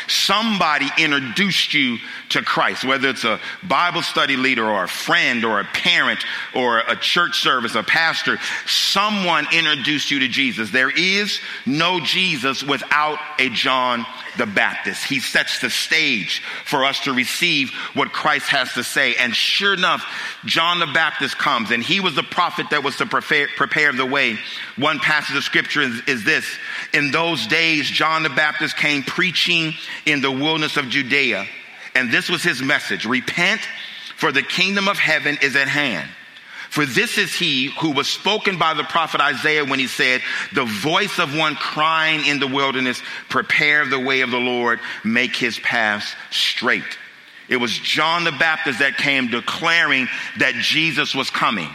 Somebody 0.09 0.89
introduced 0.99 1.75
you 1.75 1.99
to 2.31 2.43
Christ, 2.43 2.85
whether 2.85 3.09
it's 3.09 3.25
a 3.25 3.41
Bible 3.63 4.03
study 4.03 4.37
leader 4.37 4.65
or 4.65 4.85
a 4.85 4.89
friend 4.89 5.45
or 5.45 5.61
a 5.61 5.65
parent 5.65 6.25
or 6.55 6.79
a 6.81 6.97
church 6.97 7.41
service, 7.41 7.75
a 7.75 7.83
pastor. 7.83 8.39
Someone 8.67 9.47
introduced 9.53 10.11
you 10.11 10.21
to 10.21 10.29
Jesus. 10.29 10.71
There 10.71 10.91
is 10.91 11.41
no 11.67 12.01
Jesus 12.01 12.63
without 12.63 13.19
a 13.39 13.49
John 13.51 14.07
the 14.39 14.47
Baptist. 14.47 15.05
He 15.05 15.21
sets 15.21 15.61
the 15.61 15.71
stage 15.71 16.43
for 16.65 16.85
us 16.85 17.01
to 17.01 17.13
receive 17.13 17.71
what 17.95 18.13
Christ 18.13 18.49
has 18.49 18.73
to 18.75 18.85
say. 18.85 19.15
And 19.17 19.35
sure 19.35 19.75
enough, 19.75 20.05
John 20.45 20.79
the 20.79 20.87
Baptist 20.87 21.39
comes 21.39 21.71
and 21.71 21.83
he 21.83 22.01
was 22.01 22.15
the 22.15 22.23
prophet 22.23 22.71
that 22.71 22.83
was 22.83 22.97
to 22.97 23.07
prepare, 23.07 23.49
prepare 23.57 23.93
the 23.93 24.07
way. 24.07 24.39
One 24.77 24.99
passage 24.99 25.37
of 25.37 25.45
scripture 25.45 25.83
is, 25.83 26.01
is 26.07 26.25
this. 26.25 26.47
In 26.95 27.11
those 27.11 27.47
days, 27.47 27.91
John 27.91 28.23
the 28.23 28.31
Baptist 28.31 28.77
came 28.77 29.03
preaching 29.03 29.75
in 30.07 30.21
the 30.21 30.31
wilderness 30.31 30.77
of 30.77 30.89
Judea. 30.89 31.47
And 31.95 32.11
this 32.11 32.31
was 32.31 32.43
his 32.43 32.63
message. 32.63 33.05
Repent 33.05 33.61
for 34.17 34.33
the 34.33 34.43
kingdom 34.43 34.89
of 34.89 34.99
heaven 34.99 35.37
is 35.43 35.57
at 35.57 35.69
hand. 35.69 36.09
For 36.71 36.87
this 36.87 37.19
is 37.19 37.35
he 37.35 37.67
who 37.81 37.91
was 37.91 38.09
spoken 38.09 38.57
by 38.57 38.73
the 38.73 38.85
prophet 38.85 39.21
Isaiah 39.21 39.63
when 39.63 39.79
he 39.79 39.87
said, 39.87 40.23
the 40.55 40.65
voice 40.65 41.19
of 41.19 41.37
one 41.37 41.55
crying 41.55 42.25
in 42.25 42.39
the 42.41 42.47
wilderness, 42.47 43.03
prepare 43.29 43.85
the 43.85 43.99
way 44.01 44.23
of 44.23 44.31
the 44.31 44.39
Lord, 44.39 44.81
make 45.05 45.37
his 45.37 45.59
paths 45.59 46.15
straight. 46.31 46.99
It 47.51 47.57
was 47.57 47.77
John 47.77 48.25
the 48.25 48.33
Baptist 48.33 48.79
that 48.79 48.97
came 48.97 49.29
declaring 49.29 50.09
that 50.39 50.55
Jesus 50.55 51.15
was 51.15 51.29
coming. 51.29 51.69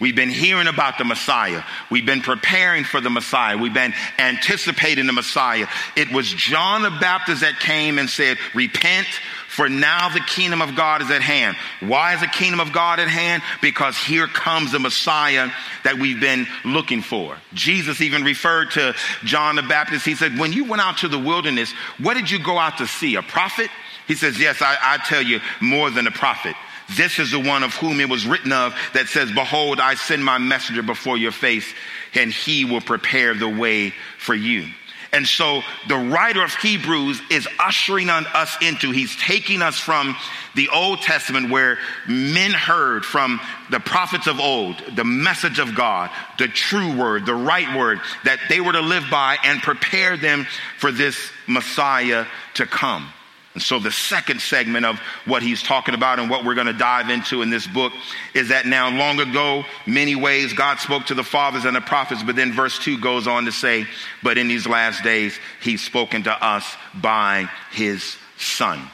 We've 0.00 0.16
been 0.16 0.30
hearing 0.30 0.66
about 0.66 0.96
the 0.96 1.04
Messiah. 1.04 1.62
We've 1.90 2.06
been 2.06 2.22
preparing 2.22 2.84
for 2.84 3.02
the 3.02 3.10
Messiah. 3.10 3.58
We've 3.58 3.74
been 3.74 3.92
anticipating 4.18 5.06
the 5.06 5.12
Messiah. 5.12 5.66
It 5.94 6.10
was 6.10 6.32
John 6.32 6.82
the 6.82 6.90
Baptist 6.90 7.42
that 7.42 7.60
came 7.60 7.98
and 7.98 8.08
said, 8.08 8.38
repent 8.54 9.06
For 9.48 9.68
now 9.68 10.08
the 10.08 10.20
kingdom 10.20 10.62
of 10.62 10.74
God 10.74 11.02
is 11.02 11.10
at 11.10 11.20
hand. 11.20 11.54
Why 11.80 12.14
is 12.14 12.20
the 12.20 12.28
kingdom 12.28 12.60
of 12.60 12.72
God 12.72 12.98
at 12.98 13.08
hand? 13.08 13.42
Because 13.60 13.98
here 13.98 14.26
comes 14.26 14.72
the 14.72 14.78
Messiah 14.78 15.50
that 15.84 15.98
we've 15.98 16.20
been 16.20 16.46
looking 16.64 17.02
for. 17.02 17.36
Jesus 17.52 18.00
even 18.00 18.24
referred 18.24 18.70
to 18.72 18.94
John 19.24 19.56
the 19.56 19.62
Baptist. 19.62 20.06
He 20.06 20.14
said, 20.14 20.38
When 20.38 20.54
you 20.54 20.64
went 20.64 20.80
out 20.80 20.98
to 20.98 21.08
the 21.08 21.18
wilderness, 21.18 21.72
what 21.98 22.14
did 22.14 22.30
you 22.30 22.42
go 22.42 22.58
out 22.58 22.78
to 22.78 22.86
see? 22.86 23.16
A 23.16 23.22
prophet? 23.22 23.68
He 24.08 24.14
says, 24.14 24.40
Yes, 24.40 24.62
I, 24.62 24.76
I 24.80 24.96
tell 25.06 25.22
you, 25.22 25.40
more 25.60 25.90
than 25.90 26.06
a 26.06 26.10
prophet. 26.10 26.56
This 26.96 27.18
is 27.18 27.30
the 27.30 27.40
one 27.40 27.62
of 27.62 27.74
whom 27.74 28.00
it 28.00 28.08
was 28.08 28.26
written 28.26 28.52
of 28.52 28.74
that 28.94 29.08
says, 29.08 29.30
Behold, 29.32 29.80
I 29.80 29.94
send 29.94 30.24
my 30.24 30.38
messenger 30.38 30.82
before 30.82 31.16
your 31.16 31.32
face, 31.32 31.72
and 32.14 32.32
he 32.32 32.64
will 32.64 32.80
prepare 32.80 33.34
the 33.34 33.48
way 33.48 33.92
for 34.18 34.34
you. 34.34 34.66
And 35.12 35.26
so 35.26 35.62
the 35.88 35.96
writer 35.96 36.42
of 36.42 36.54
Hebrews 36.54 37.20
is 37.30 37.48
ushering 37.58 38.10
on 38.10 38.26
us 38.26 38.56
into, 38.62 38.92
he's 38.92 39.16
taking 39.16 39.60
us 39.60 39.78
from 39.78 40.14
the 40.54 40.68
Old 40.68 41.00
Testament 41.02 41.50
where 41.50 41.78
men 42.08 42.52
heard 42.52 43.04
from 43.04 43.40
the 43.70 43.80
prophets 43.80 44.28
of 44.28 44.38
old 44.38 44.80
the 44.94 45.04
message 45.04 45.58
of 45.58 45.74
God, 45.74 46.10
the 46.38 46.46
true 46.46 46.96
word, 46.96 47.26
the 47.26 47.34
right 47.34 47.76
word 47.76 48.00
that 48.24 48.38
they 48.48 48.60
were 48.60 48.72
to 48.72 48.80
live 48.80 49.04
by 49.10 49.36
and 49.42 49.60
prepare 49.60 50.16
them 50.16 50.46
for 50.78 50.92
this 50.92 51.30
Messiah 51.48 52.26
to 52.54 52.66
come. 52.66 53.08
And 53.54 53.62
so, 53.62 53.80
the 53.80 53.90
second 53.90 54.40
segment 54.40 54.86
of 54.86 55.00
what 55.24 55.42
he's 55.42 55.60
talking 55.60 55.94
about 55.94 56.20
and 56.20 56.30
what 56.30 56.44
we're 56.44 56.54
going 56.54 56.68
to 56.68 56.72
dive 56.72 57.10
into 57.10 57.42
in 57.42 57.50
this 57.50 57.66
book 57.66 57.92
is 58.32 58.50
that 58.50 58.64
now, 58.64 58.96
long 58.96 59.18
ago, 59.18 59.64
many 59.86 60.14
ways 60.14 60.52
God 60.52 60.78
spoke 60.78 61.06
to 61.06 61.14
the 61.14 61.24
fathers 61.24 61.64
and 61.64 61.74
the 61.74 61.80
prophets, 61.80 62.22
but 62.22 62.36
then 62.36 62.52
verse 62.52 62.78
2 62.78 63.00
goes 63.00 63.26
on 63.26 63.46
to 63.46 63.52
say, 63.52 63.86
But 64.22 64.38
in 64.38 64.46
these 64.46 64.68
last 64.68 65.02
days, 65.02 65.36
he's 65.60 65.82
spoken 65.82 66.22
to 66.24 66.32
us 66.32 66.76
by 66.94 67.50
his 67.72 68.16
son. 68.38 68.88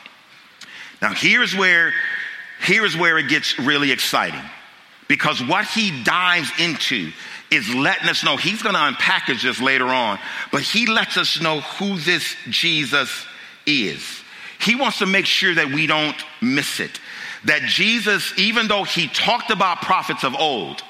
Now, 1.02 1.12
here's 1.12 1.54
where, 1.54 1.92
here's 2.60 2.96
where 2.96 3.18
it 3.18 3.28
gets 3.28 3.58
really 3.58 3.92
exciting 3.92 4.40
because 5.06 5.42
what 5.44 5.66
he 5.66 6.02
dives 6.02 6.50
into 6.58 7.12
is 7.50 7.72
letting 7.74 8.08
us 8.08 8.24
know 8.24 8.38
he's 8.38 8.62
going 8.62 8.74
to 8.74 8.80
unpackage 8.80 9.42
this 9.42 9.60
later 9.60 9.86
on, 9.86 10.18
but 10.50 10.62
he 10.62 10.86
lets 10.86 11.18
us 11.18 11.40
know 11.42 11.60
who 11.60 11.98
this 11.98 12.34
Jesus 12.48 13.26
is. 13.66 14.22
He 14.60 14.74
wants 14.74 14.98
to 14.98 15.06
make 15.06 15.26
sure 15.26 15.54
that 15.54 15.66
we 15.66 15.86
don't 15.86 16.16
miss 16.40 16.80
it. 16.80 17.00
That 17.44 17.62
Jesus, 17.62 18.32
even 18.38 18.68
though 18.68 18.84
he 18.84 19.08
talked 19.08 19.50
about 19.50 19.82
prophets 19.82 20.24
of 20.24 20.34
old, 20.34 20.82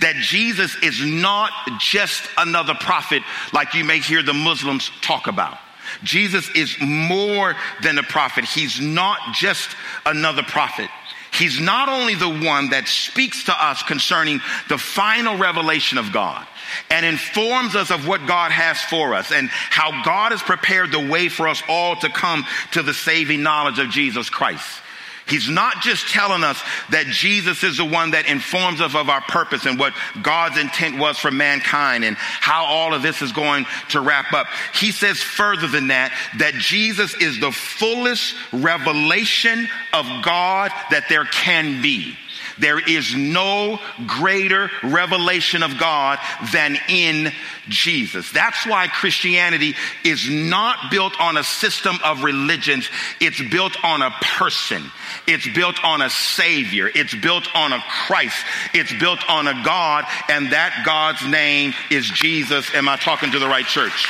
that 0.00 0.14
Jesus 0.16 0.76
is 0.82 1.04
not 1.04 1.50
just 1.78 2.22
another 2.38 2.74
prophet 2.74 3.22
like 3.52 3.74
you 3.74 3.84
may 3.84 3.98
hear 3.98 4.22
the 4.22 4.34
Muslims 4.34 4.90
talk 5.00 5.26
about. 5.26 5.58
Jesus 6.02 6.48
is 6.54 6.76
more 6.80 7.54
than 7.82 7.98
a 7.98 8.02
prophet. 8.02 8.44
He's 8.44 8.80
not 8.80 9.18
just 9.34 9.68
another 10.06 10.42
prophet. 10.42 10.88
He's 11.32 11.60
not 11.60 11.88
only 11.88 12.14
the 12.14 12.28
one 12.28 12.70
that 12.70 12.86
speaks 12.86 13.44
to 13.44 13.52
us 13.64 13.82
concerning 13.82 14.40
the 14.68 14.78
final 14.78 15.36
revelation 15.36 15.98
of 15.98 16.12
God 16.12 16.46
and 16.90 17.04
informs 17.04 17.74
us 17.74 17.90
of 17.90 18.06
what 18.06 18.26
God 18.26 18.52
has 18.52 18.80
for 18.82 19.14
us 19.14 19.32
and 19.32 19.48
how 19.48 20.02
God 20.04 20.32
has 20.32 20.42
prepared 20.42 20.92
the 20.92 21.08
way 21.08 21.28
for 21.28 21.48
us 21.48 21.62
all 21.68 21.96
to 21.96 22.08
come 22.08 22.44
to 22.72 22.82
the 22.82 22.94
saving 22.94 23.42
knowledge 23.42 23.78
of 23.78 23.90
Jesus 23.90 24.30
Christ. 24.30 24.80
He's 25.26 25.48
not 25.48 25.80
just 25.80 26.08
telling 26.08 26.44
us 26.44 26.62
that 26.90 27.06
Jesus 27.06 27.64
is 27.64 27.78
the 27.78 27.84
one 27.84 28.10
that 28.10 28.26
informs 28.26 28.80
us 28.82 28.94
of 28.94 29.08
our 29.08 29.22
purpose 29.22 29.64
and 29.64 29.78
what 29.78 29.94
God's 30.22 30.58
intent 30.58 30.98
was 30.98 31.18
for 31.18 31.30
mankind 31.30 32.04
and 32.04 32.16
how 32.18 32.66
all 32.66 32.92
of 32.92 33.00
this 33.00 33.22
is 33.22 33.32
going 33.32 33.64
to 33.90 34.00
wrap 34.00 34.34
up. 34.34 34.46
He 34.74 34.92
says 34.92 35.18
further 35.18 35.66
than 35.66 35.88
that, 35.88 36.12
that 36.38 36.54
Jesus 36.54 37.14
is 37.14 37.40
the 37.40 37.52
fullest 37.52 38.34
revelation 38.52 39.66
of 39.94 40.06
God 40.22 40.70
that 40.90 41.08
there 41.08 41.24
can 41.24 41.80
be. 41.80 42.18
There 42.58 42.78
is 42.78 43.14
no 43.14 43.80
greater 44.06 44.70
revelation 44.82 45.62
of 45.62 45.78
God 45.78 46.18
than 46.52 46.76
in 46.88 47.32
Jesus. 47.68 48.30
That's 48.30 48.66
why 48.66 48.88
Christianity 48.88 49.74
is 50.04 50.28
not 50.28 50.90
built 50.90 51.18
on 51.20 51.36
a 51.36 51.44
system 51.44 51.96
of 52.04 52.22
religions. 52.22 52.88
It's 53.20 53.40
built 53.50 53.82
on 53.84 54.02
a 54.02 54.10
person. 54.20 54.82
It's 55.26 55.48
built 55.48 55.82
on 55.82 56.02
a 56.02 56.10
savior. 56.10 56.90
It's 56.94 57.14
built 57.14 57.48
on 57.54 57.72
a 57.72 57.82
Christ. 58.06 58.44
It's 58.72 58.92
built 58.92 59.20
on 59.28 59.46
a 59.46 59.62
God 59.64 60.04
and 60.28 60.52
that 60.52 60.82
God's 60.84 61.26
name 61.26 61.72
is 61.90 62.08
Jesus. 62.08 62.72
Am 62.74 62.88
I 62.88 62.96
talking 62.96 63.30
to 63.32 63.38
the 63.38 63.48
right 63.48 63.66
church? 63.66 64.06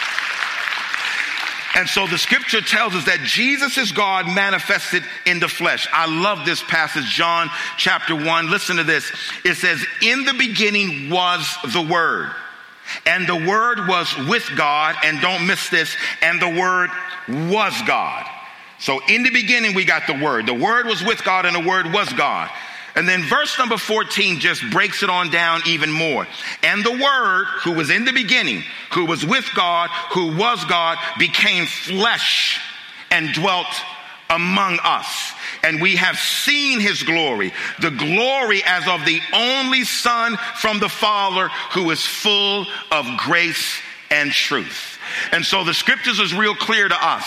And 1.75 1.88
so 1.88 2.07
the 2.07 2.19
scripture 2.19 2.61
tells 2.61 2.95
us 2.95 3.04
that 3.07 3.21
Jesus 3.25 3.76
is 3.78 3.90
God 3.90 4.26
manifested 4.26 5.02
in 5.26 5.40
the 5.40 5.49
flesh. 5.49 5.88
I 5.93 6.07
love 6.07 6.47
this 6.47 6.62
passage, 6.62 7.07
John 7.07 7.50
chapter 7.76 8.14
1. 8.14 8.50
Listen 8.50 8.76
to 8.76 8.85
this. 8.85 9.11
It 9.45 9.57
says, 9.57 9.85
In 10.00 10.25
the 10.25 10.35
beginning 10.35 11.11
was 11.11 11.47
the 11.73 11.83
Word, 11.83 12.31
and 13.07 13.26
the 13.26 13.35
Word 13.35 13.88
was 13.88 14.14
with 14.28 14.49
God, 14.57 14.95
and 15.02 15.21
don't 15.21 15.47
miss 15.47 15.69
this, 15.69 15.97
and 16.23 16.40
the 16.40 16.49
Word 16.49 16.90
was 17.28 17.75
God. 17.83 18.25
So 18.78 19.00
in 19.09 19.25
the 19.25 19.31
beginning, 19.31 19.75
we 19.75 19.85
got 19.85 20.07
the 20.07 20.23
Word. 20.23 20.47
The 20.47 20.54
Word 20.54 20.87
was 20.87 21.02
with 21.02 21.25
God, 21.25 21.45
and 21.45 21.57
the 21.57 21.69
Word 21.69 21.93
was 21.93 22.12
God. 22.12 22.50
And 22.94 23.08
then 23.08 23.22
verse 23.22 23.58
number 23.58 23.76
14 23.76 24.38
just 24.38 24.62
breaks 24.70 25.02
it 25.02 25.10
on 25.10 25.30
down 25.30 25.62
even 25.66 25.90
more. 25.90 26.26
And 26.62 26.84
the 26.84 26.92
Word, 26.92 27.46
who 27.62 27.72
was 27.72 27.90
in 27.90 28.04
the 28.04 28.12
beginning, 28.12 28.62
who 28.92 29.04
was 29.04 29.26
with 29.26 29.48
God, 29.54 29.90
who 30.12 30.36
was 30.36 30.64
God, 30.66 30.98
became 31.18 31.66
flesh 31.66 32.60
and 33.10 33.32
dwelt 33.34 33.66
among 34.30 34.78
us. 34.82 35.32
And 35.62 35.80
we 35.80 35.96
have 35.96 36.16
seen 36.18 36.78
his 36.78 37.02
glory, 37.02 37.52
the 37.80 37.90
glory 37.90 38.62
as 38.64 38.86
of 38.86 39.04
the 39.04 39.20
only 39.32 39.84
Son 39.84 40.36
from 40.56 40.78
the 40.78 40.88
Father 40.88 41.48
who 41.72 41.90
is 41.90 42.04
full 42.04 42.66
of 42.92 43.06
grace 43.18 43.80
and 44.10 44.30
truth. 44.30 44.93
And 45.33 45.44
so 45.44 45.64
the 45.64 45.75
scriptures 45.75 46.18
is 46.21 46.35
real 46.35 46.54
clear 46.54 46.88
to 46.88 46.94
us 46.94 47.25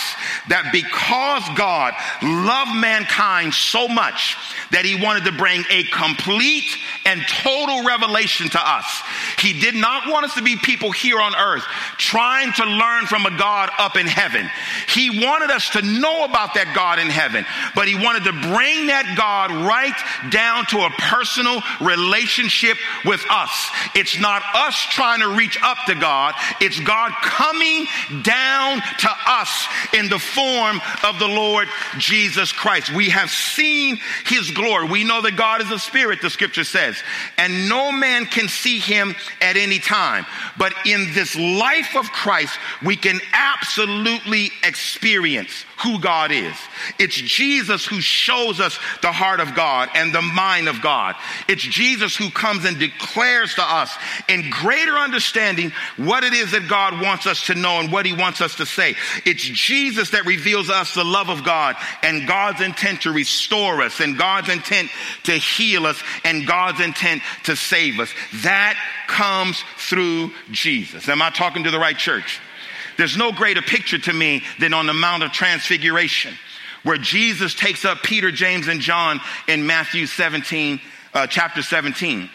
that 0.49 0.71
because 0.71 1.43
God 1.57 1.93
loved 2.21 2.75
mankind 2.75 3.53
so 3.53 3.87
much 3.87 4.37
that 4.71 4.85
he 4.85 5.01
wanted 5.01 5.25
to 5.25 5.31
bring 5.31 5.63
a 5.69 5.83
complete 5.83 6.65
and 7.05 7.21
total 7.27 7.83
revelation 7.85 8.49
to 8.49 8.59
us. 8.59 9.01
He 9.39 9.59
did 9.59 9.75
not 9.75 10.07
want 10.07 10.25
us 10.25 10.33
to 10.35 10.41
be 10.41 10.55
people 10.57 10.91
here 10.91 11.19
on 11.19 11.35
earth 11.35 11.63
trying 11.97 12.51
to 12.53 12.65
learn 12.65 13.05
from 13.05 13.25
a 13.25 13.37
God 13.37 13.69
up 13.77 13.95
in 13.95 14.07
heaven. 14.07 14.49
He 14.89 15.23
wanted 15.23 15.51
us 15.51 15.69
to 15.71 15.81
know 15.81 16.25
about 16.25 16.53
that 16.55 16.73
God 16.75 16.99
in 16.99 17.07
heaven, 17.07 17.45
but 17.75 17.87
he 17.87 17.95
wanted 17.95 18.23
to 18.25 18.33
bring 18.33 18.87
that 18.87 19.15
God 19.17 19.51
right 19.51 20.31
down 20.31 20.65
to 20.67 20.79
a 20.79 20.89
personal 20.97 21.61
relationship 21.81 22.77
with 23.05 23.23
us. 23.29 23.69
It's 23.95 24.19
not 24.19 24.41
us 24.53 24.75
trying 24.91 25.19
to 25.19 25.29
reach 25.29 25.57
up 25.61 25.77
to 25.87 25.95
God, 25.95 26.35
it's 26.59 26.79
God 26.79 27.11
coming 27.21 27.76
down 28.23 28.81
to 28.99 29.09
us 29.27 29.67
in 29.93 30.09
the 30.09 30.19
form 30.19 30.79
of 31.03 31.19
the 31.19 31.27
Lord 31.27 31.67
Jesus 31.97 32.51
Christ. 32.51 32.93
We 32.93 33.09
have 33.09 33.29
seen 33.29 33.99
his 34.25 34.51
glory. 34.51 34.87
We 34.87 35.03
know 35.03 35.21
that 35.21 35.35
God 35.35 35.61
is 35.61 35.71
a 35.71 35.79
spirit, 35.79 36.21
the 36.21 36.29
scripture 36.29 36.63
says, 36.63 36.97
and 37.37 37.69
no 37.69 37.91
man 37.91 38.25
can 38.25 38.47
see 38.47 38.79
him 38.79 39.15
at 39.41 39.57
any 39.57 39.79
time. 39.79 40.25
But 40.57 40.73
in 40.85 41.13
this 41.13 41.35
life 41.35 41.95
of 41.95 42.11
Christ, 42.11 42.57
we 42.83 42.95
can 42.95 43.19
absolutely 43.33 44.51
experience 44.63 45.65
who 45.77 45.99
God 45.99 46.31
is. 46.31 46.55
It's 46.99 47.15
Jesus 47.15 47.85
who 47.85 48.01
shows 48.01 48.59
us 48.59 48.79
the 49.01 49.11
heart 49.11 49.39
of 49.39 49.55
God 49.55 49.89
and 49.93 50.13
the 50.13 50.21
mind 50.21 50.67
of 50.67 50.81
God. 50.81 51.15
It's 51.47 51.61
Jesus 51.61 52.15
who 52.15 52.29
comes 52.29 52.65
and 52.65 52.79
declares 52.79 53.53
to 53.55 53.63
us 53.63 53.95
in 54.27 54.49
greater 54.49 54.93
understanding 54.93 55.71
what 55.97 56.23
it 56.23 56.33
is 56.33 56.51
that 56.51 56.67
God 56.67 57.01
wants 57.01 57.27
us 57.27 57.47
to 57.47 57.55
know 57.55 57.79
and 57.79 57.91
what 57.91 58.05
he 58.05 58.13
wants 58.13 58.41
us 58.41 58.55
to 58.55 58.65
say. 58.65 58.95
It's 59.25 59.43
Jesus 59.43 60.11
that 60.11 60.25
reveals 60.25 60.69
us 60.69 60.93
the 60.93 61.05
love 61.05 61.29
of 61.29 61.43
God 61.43 61.75
and 62.01 62.27
God's 62.27 62.61
intent 62.61 63.01
to 63.01 63.11
restore 63.11 63.81
us 63.81 63.99
and 63.99 64.17
God's 64.17 64.49
intent 64.49 64.89
to 65.23 65.33
heal 65.33 65.85
us 65.85 66.01
and 66.23 66.47
God's 66.47 66.81
intent 66.81 67.21
to 67.43 67.55
save 67.55 67.99
us. 67.99 68.11
That 68.43 68.77
comes 69.07 69.63
through 69.77 70.31
Jesus. 70.51 71.07
Am 71.07 71.21
I 71.21 71.29
talking 71.29 71.63
to 71.65 71.71
the 71.71 71.79
right 71.79 71.97
church? 71.97 72.39
There's 72.97 73.17
no 73.17 73.31
greater 73.31 73.61
picture 73.61 73.99
to 73.99 74.13
me 74.13 74.43
than 74.59 74.73
on 74.73 74.87
the 74.87 74.93
Mount 74.93 75.23
of 75.23 75.31
Transfiguration, 75.31 76.33
where 76.83 76.97
Jesus 76.97 77.53
takes 77.53 77.85
up 77.85 78.03
Peter, 78.03 78.31
James, 78.31 78.67
and 78.67 78.81
John 78.81 79.21
in 79.47 79.65
Matthew 79.65 80.05
17, 80.05 80.81
uh, 81.13 81.27
chapter 81.27 81.61
17. 81.61 82.29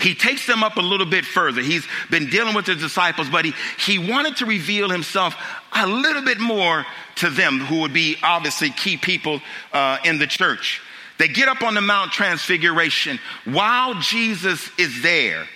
He 0.00 0.14
takes 0.14 0.46
them 0.46 0.62
up 0.62 0.76
a 0.76 0.80
little 0.80 1.06
bit 1.06 1.24
further. 1.24 1.60
He's 1.60 1.86
been 2.10 2.30
dealing 2.30 2.54
with 2.54 2.66
the 2.66 2.74
disciples, 2.74 3.28
but 3.28 3.44
he, 3.44 3.52
he 3.78 3.98
wanted 3.98 4.36
to 4.36 4.46
reveal 4.46 4.88
himself 4.88 5.36
a 5.72 5.86
little 5.86 6.22
bit 6.22 6.40
more 6.40 6.86
to 7.16 7.30
them, 7.30 7.58
who 7.60 7.80
would 7.80 7.92
be 7.92 8.16
obviously 8.22 8.70
key 8.70 8.96
people 8.96 9.40
uh, 9.72 9.98
in 10.04 10.18
the 10.18 10.26
church. 10.26 10.80
They 11.18 11.28
get 11.28 11.48
up 11.48 11.62
on 11.62 11.74
the 11.74 11.80
Mount 11.80 12.12
Transfiguration. 12.12 13.18
While 13.44 13.94
Jesus 14.00 14.70
is 14.78 15.02
there, 15.02 15.46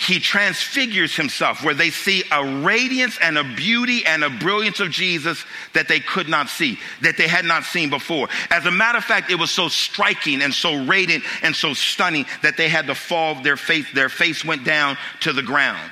he 0.00 0.18
transfigures 0.18 1.14
himself 1.14 1.62
where 1.62 1.74
they 1.74 1.90
see 1.90 2.24
a 2.32 2.62
radiance 2.62 3.18
and 3.20 3.36
a 3.36 3.44
beauty 3.44 4.06
and 4.06 4.24
a 4.24 4.30
brilliance 4.30 4.80
of 4.80 4.90
Jesus 4.90 5.44
that 5.74 5.88
they 5.88 6.00
could 6.00 6.26
not 6.26 6.48
see, 6.48 6.78
that 7.02 7.18
they 7.18 7.28
had 7.28 7.44
not 7.44 7.64
seen 7.64 7.90
before. 7.90 8.26
As 8.48 8.64
a 8.64 8.70
matter 8.70 8.96
of 8.96 9.04
fact, 9.04 9.30
it 9.30 9.34
was 9.34 9.50
so 9.50 9.68
striking 9.68 10.40
and 10.40 10.54
so 10.54 10.86
radiant 10.86 11.22
and 11.42 11.54
so 11.54 11.74
stunning 11.74 12.24
that 12.42 12.56
they 12.56 12.70
had 12.70 12.86
to 12.86 12.94
fall, 12.94 13.42
their 13.42 13.58
face, 13.58 13.84
their 13.92 14.08
face 14.08 14.42
went 14.42 14.64
down 14.64 14.96
to 15.20 15.34
the 15.34 15.42
ground. 15.42 15.90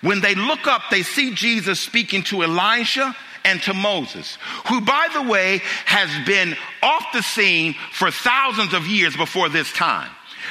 When 0.00 0.20
they 0.20 0.34
look 0.34 0.66
up, 0.66 0.82
they 0.90 1.02
see 1.02 1.32
Jesus 1.32 1.78
speaking 1.78 2.24
to 2.24 2.42
Elijah 2.42 3.14
and 3.44 3.62
to 3.62 3.74
Moses, 3.74 4.36
who, 4.66 4.80
by 4.80 5.08
the 5.12 5.22
way, 5.22 5.60
has 5.84 6.10
been 6.26 6.56
off 6.82 7.04
the 7.12 7.22
scene 7.22 7.76
for 7.92 8.10
thousands 8.10 8.74
of 8.74 8.88
years 8.88 9.16
before 9.16 9.48
this 9.48 9.72
time. 9.72 10.10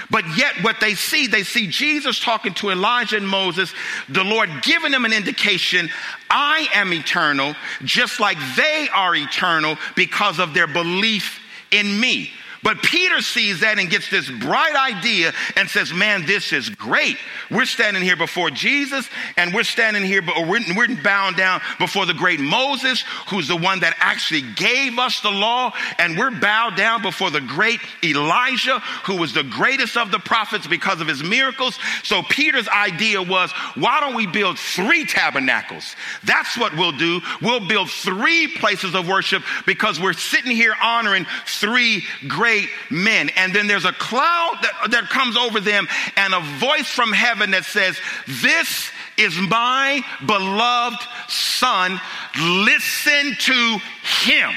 But 0.09 0.25
yet, 0.37 0.63
what 0.63 0.79
they 0.79 0.95
see, 0.95 1.27
they 1.27 1.43
see 1.43 1.67
Jesus 1.67 2.19
talking 2.19 2.53
to 2.55 2.69
Elijah 2.69 3.17
and 3.17 3.27
Moses, 3.27 3.73
the 4.09 4.23
Lord 4.23 4.49
giving 4.61 4.91
them 4.91 5.05
an 5.05 5.13
indication 5.13 5.89
I 6.29 6.67
am 6.73 6.93
eternal, 6.93 7.55
just 7.83 8.19
like 8.19 8.37
they 8.55 8.89
are 8.93 9.15
eternal 9.15 9.77
because 9.95 10.39
of 10.39 10.53
their 10.53 10.67
belief 10.67 11.39
in 11.71 11.99
me. 11.99 12.31
But 12.63 12.81
Peter 12.81 13.21
sees 13.21 13.59
that 13.59 13.77
and 13.77 13.89
gets 13.89 14.09
this 14.09 14.29
bright 14.29 14.75
idea 14.75 15.33
and 15.57 15.69
says, 15.69 15.93
Man, 15.93 16.25
this 16.25 16.53
is 16.53 16.69
great. 16.69 17.17
We're 17.51 17.65
standing 17.65 18.01
here 18.01 18.15
before 18.15 18.49
Jesus 18.49 19.09
and 19.37 19.53
we're 19.53 19.63
standing 19.63 20.03
here, 20.03 20.21
but 20.21 20.47
we're, 20.47 20.61
we're 20.75 20.95
bound 21.03 21.35
down 21.35 21.61
before 21.77 22.05
the 22.05 22.13
great 22.13 22.39
Moses, 22.39 23.03
who's 23.29 23.47
the 23.47 23.57
one 23.57 23.81
that 23.81 23.95
actually 23.99 24.41
gave 24.55 24.97
us 24.97 25.19
the 25.19 25.29
law. 25.29 25.73
And 25.99 26.17
we're 26.17 26.31
bowed 26.31 26.77
down 26.77 27.01
before 27.01 27.29
the 27.29 27.41
great 27.41 27.81
Elijah, 28.03 28.79
who 29.05 29.17
was 29.17 29.33
the 29.33 29.43
greatest 29.43 29.97
of 29.97 30.11
the 30.11 30.19
prophets 30.19 30.65
because 30.65 31.01
of 31.01 31.07
his 31.07 31.21
miracles. 31.21 31.77
So 32.03 32.23
Peter's 32.23 32.69
idea 32.69 33.21
was, 33.21 33.51
why 33.75 33.99
don't 33.99 34.15
we 34.15 34.25
build 34.25 34.57
three 34.57 35.05
tabernacles? 35.05 35.95
That's 36.23 36.57
what 36.57 36.75
we'll 36.75 36.93
do. 36.93 37.19
We'll 37.41 37.67
build 37.67 37.89
three 37.89 38.47
places 38.47 38.95
of 38.95 39.07
worship 39.07 39.43
because 39.65 39.99
we're 39.99 40.13
sitting 40.13 40.51
here 40.51 40.75
honoring 40.81 41.25
three 41.45 42.03
great 42.27 42.52
great 42.53 42.69
men. 42.89 43.29
And 43.35 43.53
then 43.53 43.67
there's 43.67 43.85
a 43.85 43.93
cloud 43.93 44.59
that, 44.61 44.91
that 44.91 45.09
comes 45.09 45.37
over 45.37 45.59
them 45.59 45.87
and 46.15 46.33
a 46.33 46.39
voice 46.59 46.87
from 46.87 47.11
heaven 47.11 47.51
that 47.51 47.65
says, 47.65 47.99
This 48.27 48.91
is 49.17 49.35
my 49.37 50.01
beloved 50.25 51.01
son. 51.27 51.99
Listen 52.39 53.35
to 53.39 53.79
him. 54.23 54.51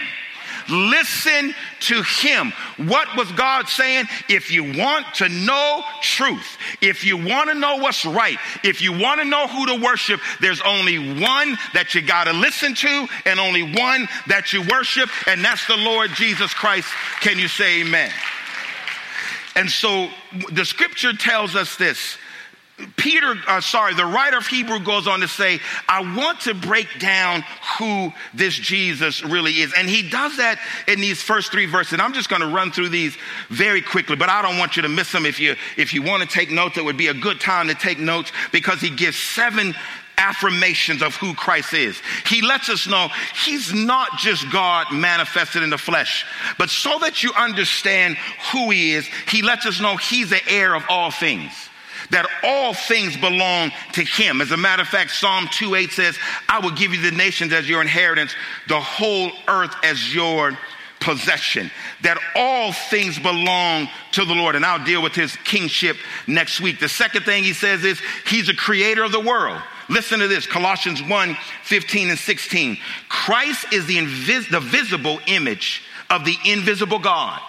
Listen 0.68 1.54
to 1.80 2.02
him. 2.02 2.52
What 2.76 3.08
was 3.16 3.30
God 3.32 3.68
saying? 3.68 4.06
If 4.28 4.50
you 4.50 4.64
want 4.76 5.06
to 5.16 5.28
know 5.28 5.82
truth, 6.02 6.58
if 6.80 7.04
you 7.04 7.16
want 7.16 7.50
to 7.50 7.54
know 7.54 7.76
what's 7.76 8.04
right, 8.04 8.38
if 8.64 8.80
you 8.82 8.92
want 8.92 9.20
to 9.20 9.26
know 9.26 9.46
who 9.46 9.66
to 9.66 9.84
worship, 9.84 10.20
there's 10.40 10.60
only 10.62 11.20
one 11.20 11.56
that 11.74 11.94
you 11.94 12.02
got 12.02 12.24
to 12.24 12.32
listen 12.32 12.74
to 12.74 13.06
and 13.24 13.38
only 13.38 13.62
one 13.62 14.08
that 14.26 14.52
you 14.52 14.62
worship, 14.62 15.08
and 15.26 15.44
that's 15.44 15.66
the 15.66 15.76
Lord 15.76 16.10
Jesus 16.14 16.52
Christ. 16.52 16.88
Can 17.20 17.38
you 17.38 17.48
say 17.48 17.82
amen? 17.82 18.10
And 19.54 19.70
so 19.70 20.10
the 20.52 20.64
scripture 20.64 21.12
tells 21.14 21.56
us 21.56 21.76
this 21.76 22.18
Peter, 22.96 23.34
uh, 23.48 23.60
sorry, 23.62 23.94
the 23.94 24.04
writer 24.04 24.36
of 24.36 24.46
Hebrew 24.46 24.80
goes 24.80 25.06
on 25.06 25.20
to 25.20 25.28
say, 25.28 25.60
I 25.88 26.14
want 26.14 26.40
to 26.40 26.52
break 26.52 26.98
down 26.98 27.42
who 27.78 28.12
this 28.34 28.54
Jesus 28.54 29.24
really 29.24 29.52
is. 29.60 29.72
And 29.74 29.88
he 29.88 30.08
does 30.10 30.36
that 30.36 30.58
in 30.86 31.00
these 31.00 31.22
first 31.22 31.50
three 31.50 31.64
verses. 31.64 31.94
And 31.94 32.02
I'm 32.02 32.12
just 32.12 32.28
going 32.28 32.42
to 32.42 32.48
run 32.48 32.72
through 32.72 32.90
these 32.90 33.16
very 33.48 33.80
quickly, 33.80 34.16
but 34.16 34.28
I 34.28 34.42
don't 34.42 34.58
want 34.58 34.76
you 34.76 34.82
to 34.82 34.90
miss 34.90 35.10
them. 35.10 35.24
If 35.24 35.40
you, 35.40 35.56
if 35.78 35.94
you 35.94 36.02
want 36.02 36.22
to 36.22 36.28
take 36.28 36.50
notes, 36.50 36.76
it 36.76 36.84
would 36.84 36.98
be 36.98 37.06
a 37.06 37.14
good 37.14 37.40
time 37.40 37.68
to 37.68 37.74
take 37.74 37.98
notes 37.98 38.30
because 38.52 38.78
he 38.82 38.90
gives 38.90 39.16
seven 39.16 39.74
affirmations 40.18 41.02
of 41.02 41.14
who 41.16 41.32
Christ 41.32 41.72
is. 41.72 41.98
He 42.26 42.42
lets 42.42 42.68
us 42.68 42.86
know 42.86 43.08
he's 43.46 43.72
not 43.72 44.18
just 44.18 44.50
God 44.52 44.88
manifested 44.92 45.62
in 45.62 45.70
the 45.70 45.78
flesh, 45.78 46.26
but 46.58 46.68
so 46.68 46.98
that 46.98 47.22
you 47.22 47.32
understand 47.32 48.18
who 48.52 48.70
he 48.70 48.92
is, 48.92 49.06
he 49.28 49.40
lets 49.40 49.64
us 49.64 49.80
know 49.80 49.96
he's 49.96 50.28
the 50.28 50.46
heir 50.46 50.74
of 50.74 50.84
all 50.90 51.10
things 51.10 51.52
that 52.10 52.26
all 52.42 52.74
things 52.74 53.16
belong 53.16 53.72
to 53.92 54.02
him. 54.02 54.40
As 54.40 54.52
a 54.52 54.56
matter 54.56 54.82
of 54.82 54.88
fact, 54.88 55.10
Psalm 55.10 55.46
2:8 55.46 55.90
says, 55.90 56.18
I 56.48 56.60
will 56.60 56.70
give 56.70 56.92
you 56.92 57.00
the 57.00 57.16
nations 57.16 57.52
as 57.52 57.68
your 57.68 57.82
inheritance, 57.82 58.34
the 58.68 58.80
whole 58.80 59.30
earth 59.48 59.74
as 59.82 60.14
your 60.14 60.56
possession. 61.00 61.70
That 62.02 62.18
all 62.34 62.72
things 62.72 63.18
belong 63.18 63.88
to 64.12 64.24
the 64.24 64.34
Lord. 64.34 64.56
And 64.56 64.64
I'll 64.64 64.84
deal 64.84 65.02
with 65.02 65.14
his 65.14 65.36
kingship 65.44 65.96
next 66.26 66.60
week. 66.60 66.80
The 66.80 66.88
second 66.88 67.24
thing 67.24 67.44
he 67.44 67.52
says 67.52 67.84
is, 67.84 68.00
he's 68.26 68.48
a 68.48 68.54
creator 68.54 69.04
of 69.04 69.12
the 69.12 69.20
world. 69.20 69.60
Listen 69.88 70.18
to 70.18 70.26
this 70.26 70.46
Colossians 70.46 71.02
1 71.02 71.36
15 71.64 72.10
and 72.10 72.18
16. 72.18 72.78
Christ 73.08 73.66
is 73.72 73.86
the, 73.86 73.96
invis- 73.98 74.50
the 74.50 74.60
visible 74.60 75.20
image 75.26 75.82
of 76.10 76.24
the 76.24 76.36
invisible 76.44 76.98
God 76.98 77.40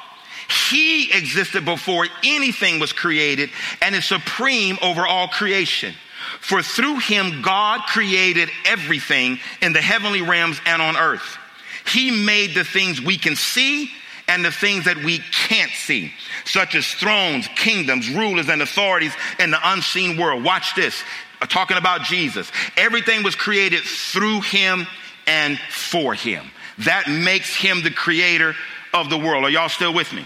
he 0.50 1.12
existed 1.12 1.66
before 1.66 2.08
anything 2.24 2.80
was 2.80 2.94
created 2.94 3.50
and 3.82 3.96
is 3.96 4.06
supreme 4.06 4.78
over 4.82 5.06
all 5.06 5.28
creation. 5.28 5.94
For 6.42 6.62
through 6.62 7.00
him, 7.00 7.42
God 7.42 7.82
created 7.88 8.50
everything 8.66 9.40
in 9.62 9.74
the 9.74 9.82
heavenly 9.82 10.22
realms 10.22 10.60
and 10.66 10.82
on 10.82 10.98
earth. 10.98 11.38
He 11.86 12.12
made 12.26 12.54
the 12.54 12.64
things 12.64 13.02
we 13.02 13.18
can 13.18 13.36
see 13.36 13.90
and 14.28 14.44
the 14.44 14.52
things 14.52 14.86
that 14.86 14.98
we 14.98 15.20
can't 15.32 15.72
see, 15.72 16.12
such 16.44 16.76
as 16.76 16.86
thrones, 16.86 17.48
kingdoms, 17.56 18.10
rulers, 18.10 18.50
and 18.50 18.62
authorities 18.62 19.14
in 19.40 19.52
the 19.52 19.60
unseen 19.64 20.18
world. 20.18 20.44
Watch 20.44 20.76
this. 20.76 21.02
Uh, 21.42 21.46
talking 21.46 21.78
about 21.78 22.02
Jesus. 22.02 22.52
Everything 22.76 23.24
was 23.24 23.36
created 23.36 23.84
through 23.84 24.42
him 24.42 24.88
and 25.28 25.58
for 25.70 26.14
him. 26.14 26.50
That 26.80 27.08
makes 27.10 27.56
him 27.56 27.84
the 27.84 27.92
creator 27.92 28.56
of 28.94 29.10
the 29.10 29.18
world. 29.18 29.44
Are 29.44 29.50
y'all 29.50 29.70
still 29.70 29.94
with 29.94 30.12
me? 30.14 30.26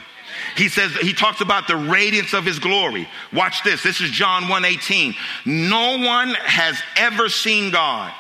He 0.56 0.70
says, 0.70 0.92
he 0.98 1.14
talks 1.14 1.42
about 1.42 1.68
the 1.68 1.76
radiance 1.76 2.34
of 2.34 2.46
his 2.46 2.60
glory. 2.60 3.08
Watch 3.34 3.64
this. 3.64 3.84
This 3.84 4.02
is 4.02 4.12
John 4.12 4.44
1:18. 4.44 5.16
No 5.46 5.98
one 5.98 6.34
has 6.34 6.78
ever 6.96 7.30
seen 7.30 7.72
God, 7.72 8.12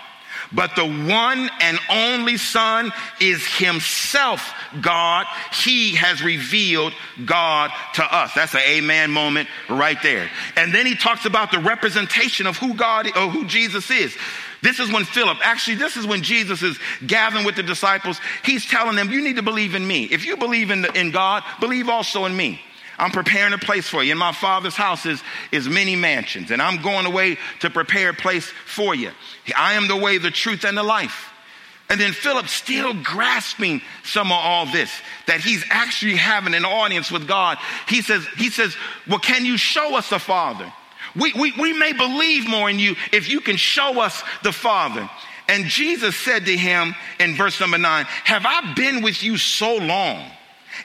but 0.52 0.76
the 0.76 0.86
one 0.86 1.50
and 1.62 1.80
only 1.90 2.38
Son 2.38 2.92
is 3.20 3.46
himself 3.46 4.54
God. 4.82 5.26
He 5.54 5.96
has 5.96 6.24
revealed 6.24 6.94
God 7.26 7.72
to 7.96 8.04
us. 8.04 8.34
That's 8.34 8.54
an 8.54 8.62
amen 8.62 9.12
moment 9.12 9.50
right 9.70 10.02
there. 10.02 10.30
And 10.56 10.74
then 10.74 10.86
he 10.86 10.96
talks 10.96 11.26
about 11.26 11.52
the 11.52 11.60
representation 11.60 12.48
of 12.48 12.58
who 12.58 12.74
God 12.74 13.08
or 13.08 13.30
who 13.30 13.46
Jesus 13.46 13.90
is. 13.92 14.16
This 14.62 14.80
is 14.80 14.92
when 14.92 15.06
Philip, 15.06 15.40
actually, 15.42 15.76
this 15.76 15.98
is 15.98 16.06
when 16.06 16.22
Jesus 16.22 16.62
is 16.62 16.78
gathering 17.08 17.46
with 17.46 17.56
the 17.56 17.64
disciples. 17.64 18.20
He's 18.46 18.66
telling 18.66 18.96
them, 18.96 19.10
You 19.10 19.22
need 19.22 19.38
to 19.38 19.42
believe 19.42 19.76
in 19.76 19.86
me. 19.86 20.06
If 20.06 20.26
you 20.26 20.38
believe 20.38 20.70
in, 20.70 20.84
the, 20.84 21.00
in 21.00 21.12
God, 21.12 21.44
believe 21.60 21.90
also 21.90 22.26
in 22.26 22.36
me. 22.36 22.62
I'm 23.00 23.10
preparing 23.10 23.54
a 23.54 23.58
place 23.58 23.90
for 23.90 24.04
you. 24.04 24.12
In 24.12 24.20
my 24.20 24.32
father's 24.32 24.76
house 24.76 25.08
is, 25.08 25.24
is 25.52 25.68
many 25.68 25.96
mansions, 25.96 26.52
and 26.52 26.62
I'm 26.62 26.82
going 26.84 27.08
away 27.08 27.38
to 27.62 27.70
prepare 27.72 28.12
a 28.12 28.14
place 28.14 28.46
for 28.68 28.94
you. 28.94 29.10
I 29.56 29.74
am 29.74 29.88
the 29.88 29.96
way, 29.96 30.20
the 30.20 30.30
truth, 30.30 30.64
and 30.64 30.78
the 30.78 30.84
life. 30.84 31.32
And 31.90 32.00
then 32.00 32.14
Philip, 32.14 32.48
still 32.48 32.94
grasping 32.94 33.82
some 34.04 34.28
of 34.28 34.38
all 34.38 34.68
this, 34.68 34.92
that 35.26 35.42
he's 35.42 35.66
actually 35.72 36.16
having 36.16 36.54
an 36.54 36.64
audience 36.64 37.12
with 37.12 37.28
God. 37.28 37.58
He 37.88 38.04
says, 38.04 38.26
he 38.38 38.50
says, 38.50 38.76
Well, 39.08 39.20
can 39.20 39.46
you 39.46 39.58
show 39.58 39.96
us 39.96 40.10
the 40.10 40.20
Father? 40.20 40.72
We, 41.16 41.34
we, 41.34 41.54
we 41.60 41.74
may 41.74 41.94
believe 41.94 42.48
more 42.48 42.70
in 42.70 42.80
you 42.80 42.96
if 43.12 43.30
you 43.30 43.42
can 43.42 43.58
show 43.58 44.00
us 44.00 44.24
the 44.44 44.52
Father. 44.52 45.10
And 45.48 45.66
Jesus 45.66 46.16
said 46.16 46.46
to 46.46 46.56
him 46.56 46.96
in 47.20 47.36
verse 47.36 47.60
number 47.60 47.78
nine, 47.78 48.06
Have 48.24 48.46
I 48.46 48.74
been 48.74 49.02
with 49.02 49.22
you 49.22 49.38
so 49.38 49.76
long 49.76 50.26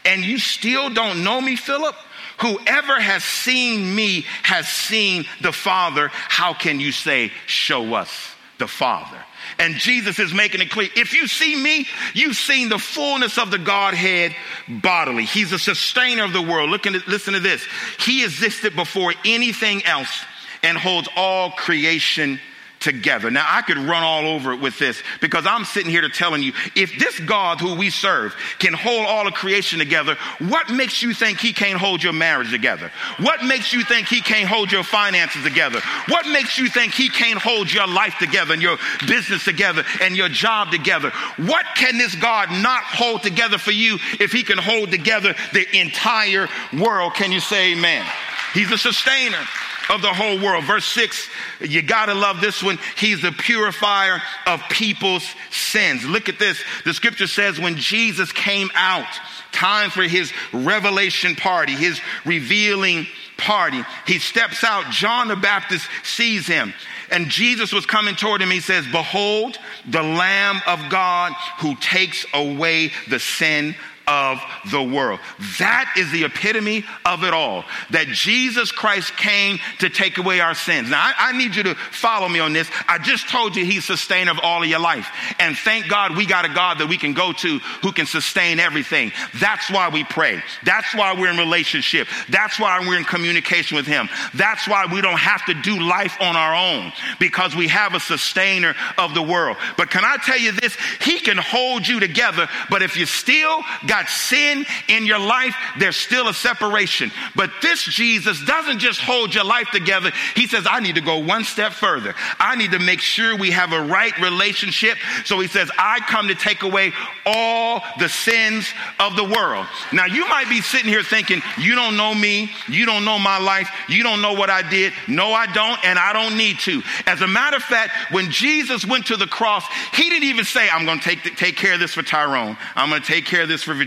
and 0.05 0.25
you 0.25 0.39
still 0.39 0.91
don't 0.91 1.23
know 1.23 1.41
me, 1.41 1.57
Philip? 1.57 1.95
Whoever 2.41 3.01
has 3.01 3.25
seen 3.25 3.95
me 3.95 4.27
has 4.43 4.69
seen 4.69 5.25
the 5.41 5.53
Father. 5.53 6.09
How 6.13 6.53
can 6.53 6.81
you 6.81 6.93
say, 6.93 7.31
Show 7.47 7.95
us 7.95 8.35
the 8.59 8.67
Father? 8.67 9.19
And 9.59 9.77
Jesus 9.77 10.19
is 10.19 10.35
making 10.35 10.61
it 10.61 10.71
clear 10.71 10.89
if 10.95 11.15
you 11.15 11.27
see 11.27 11.57
me, 11.57 11.87
you've 12.15 12.37
seen 12.37 12.69
the 12.69 12.79
fullness 12.79 13.39
of 13.39 13.51
the 13.51 13.59
Godhead 13.59 14.35
bodily. 14.69 15.25
He's 15.25 15.53
a 15.53 15.59
sustainer 15.59 16.25
of 16.25 16.33
the 16.33 16.43
world. 16.43 16.71
Look 16.71 16.87
at, 16.87 17.09
listen 17.09 17.35
to 17.35 17.41
this. 17.41 17.67
He 18.01 18.25
existed 18.25 18.77
before 18.77 19.15
anything 19.25 19.85
else 19.85 20.25
and 20.63 20.77
holds 20.77 21.09
all 21.17 21.51
creation 21.53 22.41
together. 22.87 23.33
Now, 23.33 23.45
I 23.47 23.63
could 23.63 23.77
run 23.77 24.05
all 24.05 24.27
over 24.27 24.53
it 24.53 24.61
with 24.61 24.79
this 24.79 25.03
because 25.21 25.45
I'm 25.45 25.65
sitting 25.65 25.91
here 25.91 26.03
to 26.03 26.09
telling 26.09 26.43
you 26.43 26.53
if 26.77 26.97
this 26.99 27.19
God 27.19 27.61
who 27.61 27.75
we 27.75 27.91
serve 27.91 28.35
can 28.61 28.73
hold 28.73 29.07
all 29.07 29.27
of 29.27 29.35
creation 29.35 29.81
together, 29.81 30.17
what 30.39 30.71
makes 30.71 31.03
you 31.03 31.13
think 31.13 31.41
he 31.41 31.53
can't 31.53 31.79
hold 31.79 32.03
your 32.03 32.13
marriage 32.13 32.51
together? 32.51 32.93
What 33.19 33.45
makes 33.45 33.73
you 33.73 33.83
think 33.83 34.07
he 34.07 34.21
can't 34.21 34.49
hold 34.49 34.71
your 34.71 34.85
finances 34.85 35.43
together? 35.43 35.81
What 36.09 36.29
makes 36.29 36.59
you 36.59 36.69
think 36.69 36.95
he 36.95 37.09
can't 37.09 37.41
hold 37.41 37.73
your 37.73 37.89
life 37.89 38.15
together 38.21 38.53
and 38.53 38.63
your 38.63 38.79
business 39.09 39.45
together 39.45 39.85
and 40.01 40.17
your 40.17 40.29
job 40.29 40.71
together? 40.71 41.11
What 41.39 41.67
can 41.75 41.99
this 41.99 42.15
God 42.15 42.51
not 42.53 42.85
hold 42.85 43.25
together 43.25 43.59
for 43.59 43.73
you 43.73 43.99
if 44.21 44.31
he 44.31 44.45
can 44.45 44.59
hold 44.59 44.93
together 44.93 45.35
the 45.53 45.67
entire 45.77 46.49
world? 46.73 47.15
Can 47.15 47.33
you 47.33 47.41
say 47.41 47.73
amen? 47.73 48.07
He's 48.55 48.71
a 48.71 48.79
sustainer. 48.79 49.45
Of 49.91 50.03
the 50.03 50.13
whole 50.13 50.41
world. 50.41 50.65
Verse 50.65 50.85
6, 50.87 51.29
you 51.61 51.83
gotta 51.83 52.15
love 52.15 52.41
this 52.41 52.63
one. 52.63 52.79
He's 52.97 53.23
the 53.23 53.33
purifier 53.33 54.21
of 54.47 54.61
people's 54.71 55.27
sins. 55.51 56.05
Look 56.05 56.29
at 56.29 56.39
this. 56.39 56.63
The 56.85 56.95
scripture 56.95 57.27
says 57.27 57.59
when 57.59 57.77
Jesus 57.77 58.33
came 58.33 58.71
out, 58.75 59.07
time 59.53 59.91
for 59.91 60.03
his 60.03 60.33
revelation 60.53 61.35
party, 61.35 61.73
his 61.73 62.01
revealing 62.25 63.07
party, 63.39 63.83
he 64.07 64.19
steps 64.19 64.65
out. 64.65 64.91
John 64.91 65.29
the 65.29 65.37
Baptist 65.37 65.89
sees 66.03 66.47
him. 66.47 66.75
And 67.11 67.29
Jesus 67.29 67.73
was 67.73 67.87
coming 67.87 68.17
toward 68.17 68.43
him. 68.43 68.51
He 68.51 68.61
says, 68.61 68.85
Behold, 68.91 69.59
the 69.89 70.03
Lamb 70.03 70.61
of 70.67 70.91
God 70.91 71.33
who 71.61 71.77
takes 71.77 72.27
away 72.35 72.91
the 73.09 73.21
sin 73.21 73.77
of 74.07 74.41
the 74.71 74.83
world. 74.83 75.19
That 75.59 75.93
is 75.97 76.13
the 76.13 76.25
epitome 76.25 76.85
of 77.05 77.25
it 77.25 77.35
all. 77.35 77.65
That 77.91 78.07
Jesus 78.07 78.71
Christ 78.71 79.17
came 79.17 79.59
to 79.81 79.91
take 79.91 80.19
away 80.19 80.39
our 80.39 80.55
sins. 80.55 80.91
Now, 80.91 81.01
I, 81.01 81.31
I, 81.31 81.33
need 81.37 81.57
you 81.57 81.65
to 81.65 81.75
follow 81.75 82.29
me 82.29 82.39
on 82.39 82.53
this. 82.53 82.71
I 82.87 82.99
just 82.99 83.29
told 83.29 83.57
you 83.57 83.65
he's 83.65 83.85
sustainer 83.85 84.31
of 84.31 84.39
all 84.43 84.63
of 84.63 84.69
your 84.69 84.79
life. 84.79 85.09
And 85.41 85.57
thank 85.57 85.89
God 85.89 86.17
we 86.17 86.25
got 86.25 86.45
a 86.45 86.55
God 86.55 86.79
that 86.79 86.89
we 86.89 86.97
can 86.97 87.15
go 87.15 87.33
to 87.33 87.59
who 87.83 87.91
can 87.91 88.07
sustain 88.07 88.61
everything. 88.61 89.11
That's 89.41 89.69
why 89.71 89.89
we 89.89 90.05
pray. 90.05 90.41
That's 90.65 90.95
why 90.95 91.15
we're 91.19 91.31
in 91.31 91.37
relationship. 91.37 92.07
That's 92.29 92.61
why 92.61 92.79
we're 92.87 92.99
in 92.99 93.05
communication 93.05 93.77
with 93.77 93.87
him. 93.87 94.09
That's 94.35 94.69
why 94.69 94.87
we 94.87 95.01
don't 95.01 95.19
have 95.19 95.45
to 95.47 95.55
do 95.55 95.81
life 95.81 96.17
on 96.21 96.37
our 96.37 96.55
own 96.55 96.93
because 97.19 97.57
we 97.57 97.67
have 97.69 97.95
a 97.95 98.01
sustainer 98.01 98.77
of 98.99 99.15
the 99.15 99.23
world. 99.23 99.57
But 99.77 99.91
can 99.91 100.05
I 100.05 100.17
tell 100.25 100.39
you 100.39 100.53
this? 100.53 100.77
He 101.01 101.19
can 101.19 101.39
hold 101.39 101.89
you 101.89 101.99
together, 101.99 102.49
but 102.71 102.83
if 102.83 102.97
you 102.97 103.07
still 103.07 103.63
got 103.87 103.96
got 103.97 104.09
sin 104.09 104.67
in 104.89 105.07
your 105.07 105.19
life, 105.19 105.55
there's 105.79 105.97
still 105.97 106.29
a 106.29 106.35
separation. 106.35 107.11
But 107.35 107.51
this 107.63 107.83
Jesus 107.85 108.45
doesn't 108.45 108.79
just 108.79 109.01
hold 109.01 109.35
your 109.35 109.45
life 109.45 109.69
together. 109.73 110.13
He 110.35 110.47
says, 110.47 110.67
I 110.69 110.81
need 110.81 110.97
to 110.97 111.01
go 111.01 111.19
one 111.19 111.45
step 111.45 111.73
further. 111.73 112.15
I 112.39 112.57
need 112.57 112.73
to 112.73 112.79
make 112.79 113.01
sure 113.01 113.37
we 113.37 113.51
have 113.53 113.73
a 113.73 113.83
right 113.83 114.17
relationship. 114.21 114.99
So 115.25 115.41
he 115.41 115.49
says, 115.49 115.71
I 115.79 116.01
come 116.01 116.29
to 116.29 116.35
take 116.35 116.63
away 116.63 116.93
all 117.25 117.83
the 117.99 118.09
sins 118.09 118.69
of 119.01 119.17
the 119.17 119.25
world. 119.25 119.67
Now 119.93 120.07
you 120.07 120.29
might 120.29 120.49
be 120.49 120.61
sitting 120.61 120.89
here 120.89 121.03
thinking, 121.03 121.41
you 121.59 121.75
don't 121.75 121.97
know 121.97 122.15
me. 122.15 122.51
You 122.69 122.85
don't 122.87 123.05
know 123.05 123.19
my 123.19 123.39
life. 123.39 123.71
You 123.89 124.03
don't 124.03 124.21
know 124.21 124.35
what 124.35 124.51
I 124.51 124.69
did. 124.69 124.93
No, 125.09 125.33
I 125.33 125.47
don't. 125.47 125.83
And 125.85 125.99
I 125.99 126.13
don't 126.13 126.37
need 126.37 126.59
to. 126.61 126.83
As 127.07 127.23
a 127.23 127.27
matter 127.27 127.57
of 127.57 127.63
fact, 127.63 128.13
when 128.13 128.31
Jesus 128.31 128.85
went 128.85 129.07
to 129.07 129.17
the 129.17 129.27
cross, 129.27 129.65
he 129.95 130.11
didn't 130.11 130.29
even 130.29 130.45
say, 130.45 130.69
I'm 130.69 130.85
going 130.85 130.99
to 130.99 131.05
take, 131.05 131.37
take 131.37 131.57
care 131.57 131.75
of 131.75 131.81
this 131.81 131.95
for 131.95 132.03
Tyrone. 132.03 132.57
I'm 132.75 132.91
going 132.91 133.01
to 133.01 133.07
take 133.07 133.25
care 133.25 133.43
of 133.43 133.49
this 133.49 133.63
for 133.63 133.73
Virginia. 133.73 133.86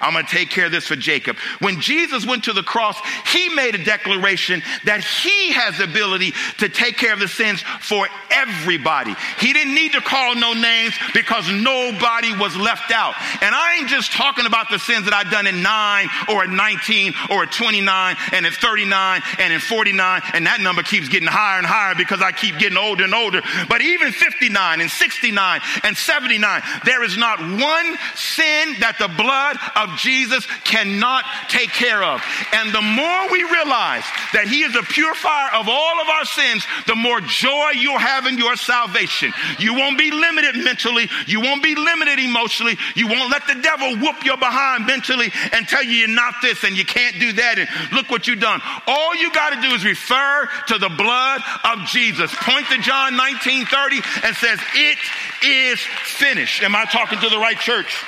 I'm 0.00 0.12
going 0.12 0.24
to 0.24 0.30
take 0.30 0.50
care 0.50 0.66
of 0.66 0.72
this 0.72 0.86
for 0.86 0.96
Jacob. 0.96 1.36
When 1.60 1.80
Jesus 1.80 2.26
went 2.26 2.44
to 2.44 2.52
the 2.52 2.62
cross, 2.62 2.98
he 3.26 3.48
made 3.50 3.74
a 3.74 3.84
declaration 3.84 4.62
that 4.84 5.02
he 5.02 5.52
has 5.52 5.78
the 5.78 5.84
ability 5.84 6.32
to 6.58 6.68
take 6.68 6.96
care 6.96 7.12
of 7.12 7.20
the 7.20 7.28
sins 7.28 7.62
for 7.80 8.06
everybody. 8.30 9.14
He 9.38 9.52
didn't 9.52 9.74
need 9.74 9.92
to 9.92 10.00
call 10.00 10.34
no 10.34 10.52
names 10.52 10.94
because 11.14 11.50
nobody 11.50 12.36
was 12.36 12.56
left 12.56 12.90
out. 12.92 13.14
And 13.42 13.54
I 13.54 13.76
ain't 13.78 13.88
just 13.88 14.12
talking 14.12 14.46
about 14.46 14.70
the 14.70 14.78
sins 14.78 15.04
that 15.04 15.14
I've 15.14 15.30
done 15.30 15.46
in 15.46 15.62
9 15.62 16.08
or 16.28 16.44
at 16.44 16.50
19 16.50 17.14
or 17.30 17.44
at 17.44 17.52
29 17.52 18.16
and 18.32 18.46
at 18.46 18.52
39 18.52 19.22
and 19.38 19.52
in 19.52 19.60
49 19.60 20.22
and 20.34 20.46
that 20.46 20.60
number 20.60 20.82
keeps 20.82 21.08
getting 21.08 21.28
higher 21.28 21.58
and 21.58 21.66
higher 21.66 21.94
because 21.94 22.20
I 22.22 22.32
keep 22.32 22.58
getting 22.58 22.78
older 22.78 23.04
and 23.04 23.14
older. 23.14 23.42
But 23.68 23.82
even 23.82 24.12
59 24.12 24.80
and 24.80 24.90
69 24.90 25.60
and 25.84 25.96
79, 25.96 26.62
there 26.84 27.02
is 27.02 27.16
not 27.16 27.40
one 27.40 27.96
sin 28.14 28.76
that 28.80 28.96
the 28.98 29.08
blood 29.08 29.31
blood 29.32 29.56
of 29.76 29.96
Jesus 29.96 30.46
cannot 30.64 31.24
take 31.48 31.70
care 31.70 32.02
of. 32.02 32.20
And 32.52 32.72
the 32.72 32.82
more 32.82 33.32
we 33.32 33.42
realize 33.44 34.04
that 34.36 34.44
He 34.48 34.60
is 34.62 34.76
a 34.76 34.82
purifier 34.82 35.56
of 35.56 35.68
all 35.68 36.00
of 36.00 36.08
our 36.08 36.24
sins, 36.24 36.66
the 36.86 36.94
more 36.94 37.20
joy 37.20 37.70
you'll 37.80 37.98
have 37.98 38.26
in 38.26 38.36
your 38.36 38.56
salvation. 38.56 39.32
You 39.58 39.72
won't 39.72 39.96
be 39.96 40.10
limited 40.10 40.56
mentally. 40.62 41.08
You 41.26 41.40
won't 41.40 41.62
be 41.62 41.74
limited 41.74 42.18
emotionally. 42.18 42.76
You 42.94 43.08
won't 43.08 43.30
let 43.32 43.46
the 43.46 43.60
devil 43.62 43.96
whoop 43.96 44.24
your 44.24 44.36
behind 44.36 44.86
mentally 44.86 45.32
and 45.52 45.66
tell 45.66 45.82
you 45.82 46.04
you're 46.04 46.08
not 46.08 46.34
this 46.42 46.64
and 46.64 46.76
you 46.76 46.84
can't 46.84 47.18
do 47.18 47.32
that 47.32 47.58
and 47.58 47.68
look 47.92 48.10
what 48.10 48.28
you've 48.28 48.40
done. 48.40 48.60
All 48.86 49.16
you 49.16 49.32
got 49.32 49.56
to 49.56 49.60
do 49.60 49.74
is 49.74 49.84
refer 49.84 50.48
to 50.68 50.76
the 50.76 50.90
blood 50.90 51.40
of 51.64 51.88
Jesus. 51.88 52.32
Point 52.44 52.66
to 52.68 52.78
John 52.78 53.16
19 53.16 53.64
30 53.64 54.00
and 54.24 54.36
says, 54.36 54.58
It 54.74 54.98
is 55.42 55.80
finished. 55.80 56.62
Am 56.62 56.76
I 56.76 56.84
talking 56.84 57.18
to 57.20 57.28
the 57.28 57.38
right 57.38 57.58
church? 57.58 58.04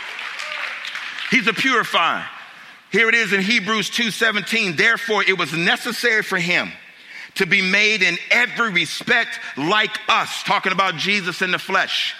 He's 1.35 1.49
a 1.49 1.53
purifier. 1.53 2.25
Here 2.93 3.09
it 3.09 3.15
is 3.17 3.33
in 3.33 3.41
Hebrews 3.41 3.91
2:17. 3.91 4.77
Therefore, 4.77 5.25
it 5.25 5.37
was 5.37 5.53
necessary 5.53 6.23
for 6.23 6.39
him 6.39 6.71
to 7.35 7.45
be 7.45 7.61
made 7.61 8.03
in 8.03 8.19
every 8.31 8.71
respect 8.71 9.41
like 9.57 9.99
us, 10.09 10.45
talking 10.45 10.71
about 10.71 10.97
Jesus 10.97 11.43
in 11.43 11.51
the 11.51 11.59
flesh, 11.59 12.15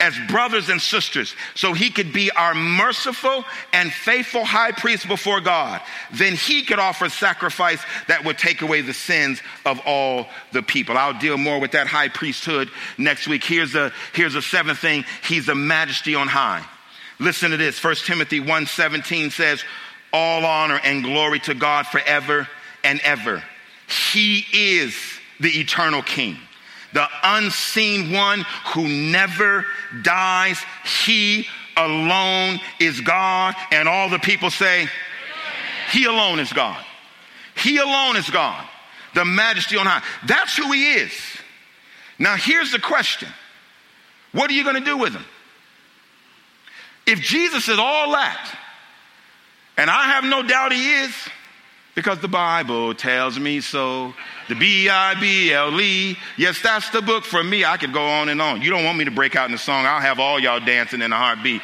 as 0.00 0.18
brothers 0.28 0.70
and 0.70 0.80
sisters, 0.80 1.36
so 1.54 1.74
he 1.74 1.90
could 1.90 2.14
be 2.14 2.30
our 2.30 2.54
merciful 2.54 3.44
and 3.74 3.92
faithful 3.92 4.46
high 4.46 4.72
priest 4.72 5.08
before 5.08 5.42
God. 5.42 5.82
Then 6.14 6.32
he 6.32 6.62
could 6.62 6.78
offer 6.78 7.10
sacrifice 7.10 7.82
that 8.08 8.24
would 8.24 8.38
take 8.38 8.62
away 8.62 8.80
the 8.80 8.94
sins 8.94 9.42
of 9.66 9.78
all 9.84 10.26
the 10.52 10.62
people. 10.62 10.96
I'll 10.96 11.18
deal 11.18 11.36
more 11.36 11.60
with 11.60 11.72
that 11.72 11.86
high 11.86 12.08
priesthood 12.08 12.70
next 12.96 13.28
week. 13.28 13.44
Here's 13.44 13.74
a, 13.74 13.92
here's 14.14 14.36
a 14.36 14.42
seventh 14.42 14.78
thing. 14.78 15.04
He's 15.28 15.50
a 15.50 15.54
majesty 15.54 16.14
on 16.14 16.28
high. 16.28 16.64
Listen 17.18 17.50
to 17.52 17.56
this. 17.56 17.78
1 17.78 18.06
Timothy 18.06 18.40
1:17 18.40 19.30
says, 19.30 19.64
"All 20.12 20.44
honor 20.44 20.80
and 20.82 21.02
glory 21.02 21.40
to 21.40 21.54
God 21.54 21.86
forever 21.86 22.48
and 22.82 23.00
ever. 23.00 23.42
He 24.12 24.46
is 24.52 24.96
the 25.40 25.60
eternal 25.60 26.02
king, 26.02 26.38
the 26.92 27.08
unseen 27.22 28.12
one 28.12 28.46
who 28.66 28.88
never 28.88 29.66
dies. 30.02 30.58
He 31.04 31.48
alone 31.76 32.60
is 32.78 33.00
God." 33.00 33.54
And 33.70 33.88
all 33.88 34.08
the 34.08 34.18
people 34.18 34.50
say, 34.50 34.88
"He 35.92 36.04
alone 36.04 36.40
is 36.40 36.52
God. 36.52 36.84
He 37.56 37.76
alone 37.76 38.16
is 38.16 38.28
God." 38.30 38.68
The 39.14 39.24
majesty 39.24 39.76
on 39.76 39.86
high. 39.86 40.02
That's 40.24 40.56
who 40.56 40.72
he 40.72 40.94
is. 40.94 41.12
Now 42.18 42.34
here's 42.34 42.72
the 42.72 42.80
question. 42.80 43.32
What 44.32 44.50
are 44.50 44.54
you 44.54 44.64
going 44.64 44.74
to 44.74 44.80
do 44.80 44.96
with 44.96 45.12
him? 45.12 45.24
If 47.06 47.20
Jesus 47.20 47.68
is 47.68 47.78
all 47.78 48.12
that, 48.12 48.56
and 49.76 49.90
I 49.90 50.04
have 50.04 50.24
no 50.24 50.42
doubt 50.42 50.72
he 50.72 51.00
is, 51.00 51.14
because 51.94 52.18
the 52.20 52.28
Bible 52.28 52.94
tells 52.94 53.38
me 53.38 53.60
so. 53.60 54.14
The 54.48 54.54
B 54.54 54.88
I 54.88 55.18
B 55.18 55.52
L 55.52 55.80
E. 55.80 56.16
Yes, 56.36 56.60
that's 56.60 56.90
the 56.90 57.00
book 57.00 57.24
for 57.24 57.42
me. 57.42 57.64
I 57.64 57.76
could 57.76 57.92
go 57.92 58.04
on 58.04 58.28
and 58.28 58.42
on. 58.42 58.62
You 58.62 58.70
don't 58.70 58.84
want 58.84 58.98
me 58.98 59.04
to 59.04 59.10
break 59.10 59.36
out 59.36 59.46
in 59.46 59.52
the 59.52 59.58
song. 59.58 59.86
I'll 59.86 60.00
have 60.00 60.18
all 60.18 60.38
y'all 60.38 60.60
dancing 60.60 61.02
in 61.02 61.12
a 61.12 61.16
heartbeat. 61.16 61.62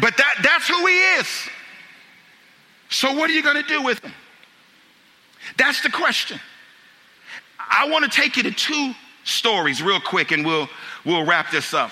But 0.00 0.16
that, 0.16 0.34
that's 0.42 0.68
who 0.68 0.86
he 0.86 0.98
is. 1.16 1.26
So, 2.90 3.12
what 3.14 3.30
are 3.30 3.32
you 3.32 3.42
going 3.42 3.60
to 3.60 3.68
do 3.68 3.82
with 3.82 4.00
him? 4.00 4.12
That's 5.56 5.82
the 5.82 5.90
question. 5.90 6.38
I 7.58 7.88
want 7.88 8.04
to 8.04 8.10
take 8.10 8.36
you 8.36 8.42
to 8.44 8.50
two 8.50 8.92
stories 9.24 9.82
real 9.82 10.00
quick 10.00 10.30
and 10.30 10.44
we'll, 10.44 10.68
we'll 11.04 11.24
wrap 11.24 11.50
this 11.50 11.74
up. 11.74 11.90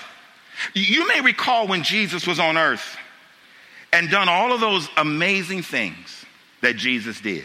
You 0.75 1.07
may 1.09 1.21
recall 1.21 1.67
when 1.67 1.83
Jesus 1.83 2.27
was 2.27 2.39
on 2.39 2.57
earth 2.57 2.97
and 3.93 4.11
done 4.11 4.29
all 4.29 4.53
of 4.53 4.61
those 4.61 4.89
amazing 4.97 5.63
things 5.63 6.25
that 6.61 6.77
Jesus 6.77 7.21
did 7.21 7.45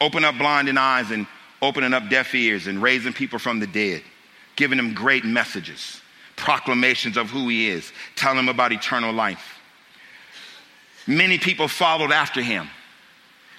open 0.00 0.24
up 0.24 0.36
blinding 0.38 0.76
eyes 0.76 1.10
and 1.10 1.26
opening 1.62 1.94
up 1.94 2.08
deaf 2.08 2.34
ears 2.34 2.66
and 2.66 2.82
raising 2.82 3.12
people 3.12 3.38
from 3.38 3.60
the 3.60 3.66
dead, 3.66 4.02
giving 4.56 4.76
them 4.76 4.94
great 4.94 5.24
messages, 5.24 6.00
proclamations 6.36 7.16
of 7.16 7.30
who 7.30 7.48
he 7.48 7.68
is, 7.68 7.92
telling 8.14 8.36
them 8.36 8.48
about 8.48 8.72
eternal 8.72 9.12
life. 9.12 9.58
Many 11.06 11.38
people 11.38 11.68
followed 11.68 12.12
after 12.12 12.42
him. 12.42 12.68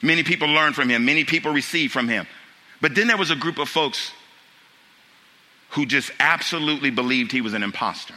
Many 0.01 0.23
people 0.23 0.47
learned 0.47 0.75
from 0.75 0.89
him. 0.89 1.05
Many 1.05 1.23
people 1.23 1.51
received 1.51 1.91
from 1.91 2.07
him. 2.07 2.27
But 2.81 2.93
then 2.93 3.07
there 3.07 3.17
was 3.17 3.31
a 3.31 3.35
group 3.35 3.57
of 3.57 3.67
folks 3.67 4.11
who 5.69 5.85
just 5.85 6.11
absolutely 6.19 6.91
believed 6.91 7.31
he 7.31 7.41
was 7.41 7.53
an 7.53 7.63
impostor. 7.63 8.13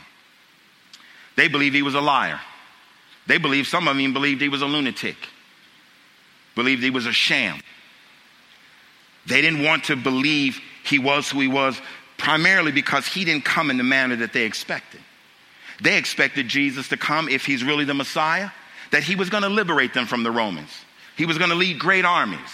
They 1.36 1.48
believed 1.48 1.74
he 1.74 1.82
was 1.82 1.94
a 1.94 2.00
liar. 2.00 2.40
They 3.26 3.38
believed, 3.38 3.68
some 3.68 3.86
of 3.88 3.96
them 3.96 4.12
believed 4.12 4.40
he 4.40 4.48
was 4.48 4.62
a 4.62 4.66
lunatic, 4.66 5.16
believed 6.54 6.82
he 6.82 6.90
was 6.90 7.06
a 7.06 7.12
sham. 7.12 7.60
They 9.26 9.40
didn't 9.40 9.62
want 9.62 9.84
to 9.84 9.96
believe 9.96 10.60
he 10.84 10.98
was 10.98 11.30
who 11.30 11.40
he 11.40 11.48
was, 11.48 11.80
primarily 12.16 12.72
because 12.72 13.06
he 13.06 13.24
didn't 13.24 13.44
come 13.44 13.70
in 13.70 13.76
the 13.76 13.84
manner 13.84 14.16
that 14.16 14.32
they 14.32 14.44
expected. 14.44 15.00
They 15.80 15.96
expected 15.96 16.48
Jesus 16.48 16.88
to 16.88 16.96
come, 16.96 17.28
if 17.28 17.46
he's 17.46 17.64
really 17.64 17.84
the 17.84 17.94
Messiah, 17.94 18.50
that 18.90 19.02
he 19.02 19.14
was 19.14 19.30
going 19.30 19.42
to 19.44 19.48
liberate 19.48 19.94
them 19.94 20.06
from 20.06 20.22
the 20.22 20.30
Romans. 20.30 20.70
He 21.16 21.26
was 21.26 21.38
going 21.38 21.50
to 21.50 21.56
lead 21.56 21.78
great 21.78 22.04
armies 22.04 22.50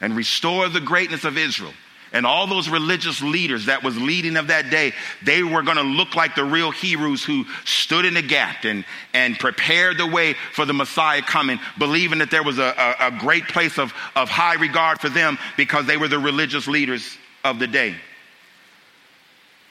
and 0.00 0.16
restore 0.16 0.68
the 0.68 0.80
greatness 0.80 1.24
of 1.24 1.36
Israel 1.36 1.74
and 2.14 2.24
all 2.24 2.46
those 2.46 2.68
religious 2.68 3.20
leaders 3.20 3.66
that 3.66 3.82
was 3.82 4.00
leading 4.00 4.36
of 4.36 4.46
that 4.46 4.70
day, 4.70 4.92
they 5.22 5.42
were 5.42 5.62
going 5.62 5.76
to 5.76 5.82
look 5.82 6.14
like 6.14 6.36
the 6.36 6.44
real 6.44 6.70
Hebrews 6.70 7.24
who 7.24 7.44
stood 7.64 8.04
in 8.04 8.14
the 8.14 8.22
gap 8.22 8.64
and, 8.64 8.84
and 9.12 9.36
prepared 9.36 9.98
the 9.98 10.06
way 10.06 10.36
for 10.52 10.64
the 10.64 10.72
Messiah 10.72 11.22
coming, 11.22 11.58
believing 11.76 12.20
that 12.20 12.30
there 12.30 12.44
was 12.44 12.60
a, 12.60 12.96
a, 13.00 13.08
a 13.08 13.10
great 13.18 13.48
place 13.48 13.78
of, 13.78 13.92
of 14.14 14.30
high 14.30 14.54
regard 14.54 15.00
for 15.00 15.08
them 15.08 15.36
because 15.56 15.86
they 15.86 15.96
were 15.96 16.06
the 16.06 16.18
religious 16.18 16.68
leaders 16.68 17.18
of 17.42 17.58
the 17.58 17.66
day. 17.66 17.96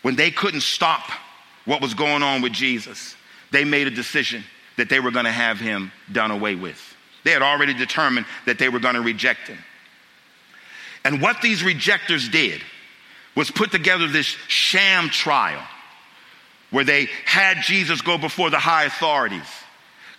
When 0.02 0.18
they 0.18 0.30
couldn't 0.30 0.62
stop 0.62 1.10
what 1.64 1.82
was 1.82 1.94
going 1.94 2.24
on 2.24 2.42
with 2.42 2.52
Jesus, 2.52 3.16
they 3.52 3.64
made 3.64 3.88
a 3.88 3.92
decision 3.92 4.44
that 4.76 4.90
they 4.90 5.00
were 5.00 5.12
going 5.12 5.26
to 5.26 5.32
have 5.32 5.62
him 5.62 5.94
done 6.12 6.30
away 6.30 6.56
with. 6.56 6.78
They 7.24 7.32
had 7.32 7.42
already 7.42 7.74
determined 7.74 8.26
that 8.46 8.60
they 8.60 8.68
were 8.68 8.80
going 8.80 8.96
to 8.96 9.02
reject 9.02 9.48
him. 9.48 9.60
And 11.04 11.22
what 11.22 11.42
these 11.42 11.64
rejectors 11.64 12.30
did 12.30 12.62
was 13.36 13.52
put 13.52 13.72
together 13.72 14.08
this 14.08 14.28
sham 14.48 15.10
trial 15.10 15.62
where 16.70 16.84
they 16.84 17.08
had 17.26 17.62
Jesus 17.62 18.02
go 18.02 18.18
before 18.18 18.50
the 18.50 18.60
high 18.60 18.86
authorities 18.86 19.48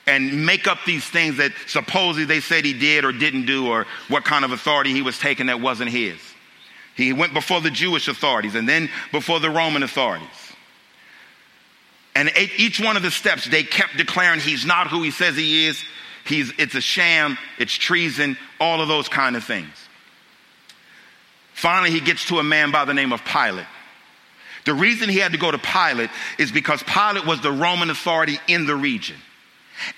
and 0.07 0.45
make 0.45 0.67
up 0.67 0.79
these 0.87 1.05
things 1.05 1.39
that 1.39 1.53
supposedly 1.67 2.25
they 2.25 2.41
said 2.41 2.65
he 2.65 2.75
did 2.75 3.05
or 3.05 3.13
didn't 3.13 3.47
do 3.47 3.69
or 3.69 3.87
what 4.09 4.25
kind 4.25 4.45
of 4.45 4.53
authority 4.53 4.93
he 4.93 5.03
was 5.03 5.19
taking 5.19 5.47
that 5.47 5.61
wasn't 5.61 5.91
his. 5.91 6.19
He 6.97 7.13
went 7.13 7.35
before 7.35 7.61
the 7.61 7.71
Jewish 7.71 8.07
authorities 8.07 8.55
and 8.55 8.69
then 8.69 8.89
before 9.11 9.41
the 9.41 9.51
Roman 9.51 9.83
authorities. 9.83 10.29
And 12.15 12.31
each 12.57 12.79
one 12.79 12.97
of 12.97 13.03
the 13.03 13.11
steps, 13.11 13.45
they 13.47 13.65
kept 13.65 13.97
declaring 13.97 14.39
he's 14.39 14.65
not 14.65 14.89
who 14.89 15.03
he 15.03 15.11
says 15.11 15.37
he 15.37 15.67
is. 15.67 15.83
He's, 16.25 16.53
it's 16.59 16.75
a 16.75 16.81
sham, 16.81 17.37
it's 17.59 17.75
treason, 17.75 18.39
all 18.61 18.81
of 18.81 18.89
those 18.89 19.09
kind 19.09 19.37
of 19.37 19.45
things. 19.45 19.84
Finally, 21.65 21.93
he 21.93 22.01
gets 22.01 22.27
to 22.27 22.39
a 22.41 22.43
man 22.43 22.71
by 22.71 22.85
the 22.85 22.93
name 22.93 23.11
of 23.11 23.25
Pilate. 23.25 23.65
The 24.67 24.75
reason 24.75 25.09
he 25.09 25.17
had 25.17 25.33
to 25.33 25.39
go 25.39 25.51
to 25.51 25.57
Pilate 25.57 26.11
is 26.39 26.53
because 26.53 26.83
Pilate 26.83 27.25
was 27.25 27.41
the 27.41 27.51
Roman 27.51 27.89
authority 27.89 28.39
in 28.47 28.67
the 28.67 28.77
region. 28.77 29.17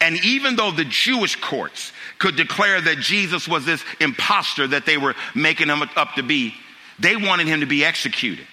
And 0.01 0.25
even 0.25 0.55
though 0.55 0.71
the 0.71 0.85
Jewish 0.85 1.35
courts 1.35 1.91
could 2.21 2.37
declare 2.37 2.81
that 2.81 2.99
Jesus 2.99 3.49
was 3.49 3.67
this 3.67 3.83
impostor 3.99 4.69
that 4.69 4.87
they 4.87 4.97
were 4.97 5.17
making 5.35 5.67
him 5.67 5.83
up 5.97 6.15
to 6.15 6.23
be, 6.23 6.55
they 7.01 7.17
wanted 7.17 7.49
him 7.49 7.59
to 7.59 7.67
be 7.67 7.85
executed. 7.85 8.47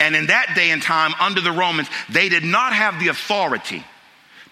And 0.00 0.16
in 0.16 0.26
that 0.26 0.56
day 0.56 0.72
and 0.72 0.82
time, 0.82 1.12
under 1.20 1.40
the 1.40 1.52
Romans, 1.52 1.86
they 2.10 2.28
did 2.28 2.42
not 2.42 2.72
have 2.72 2.98
the 2.98 3.06
authority 3.06 3.84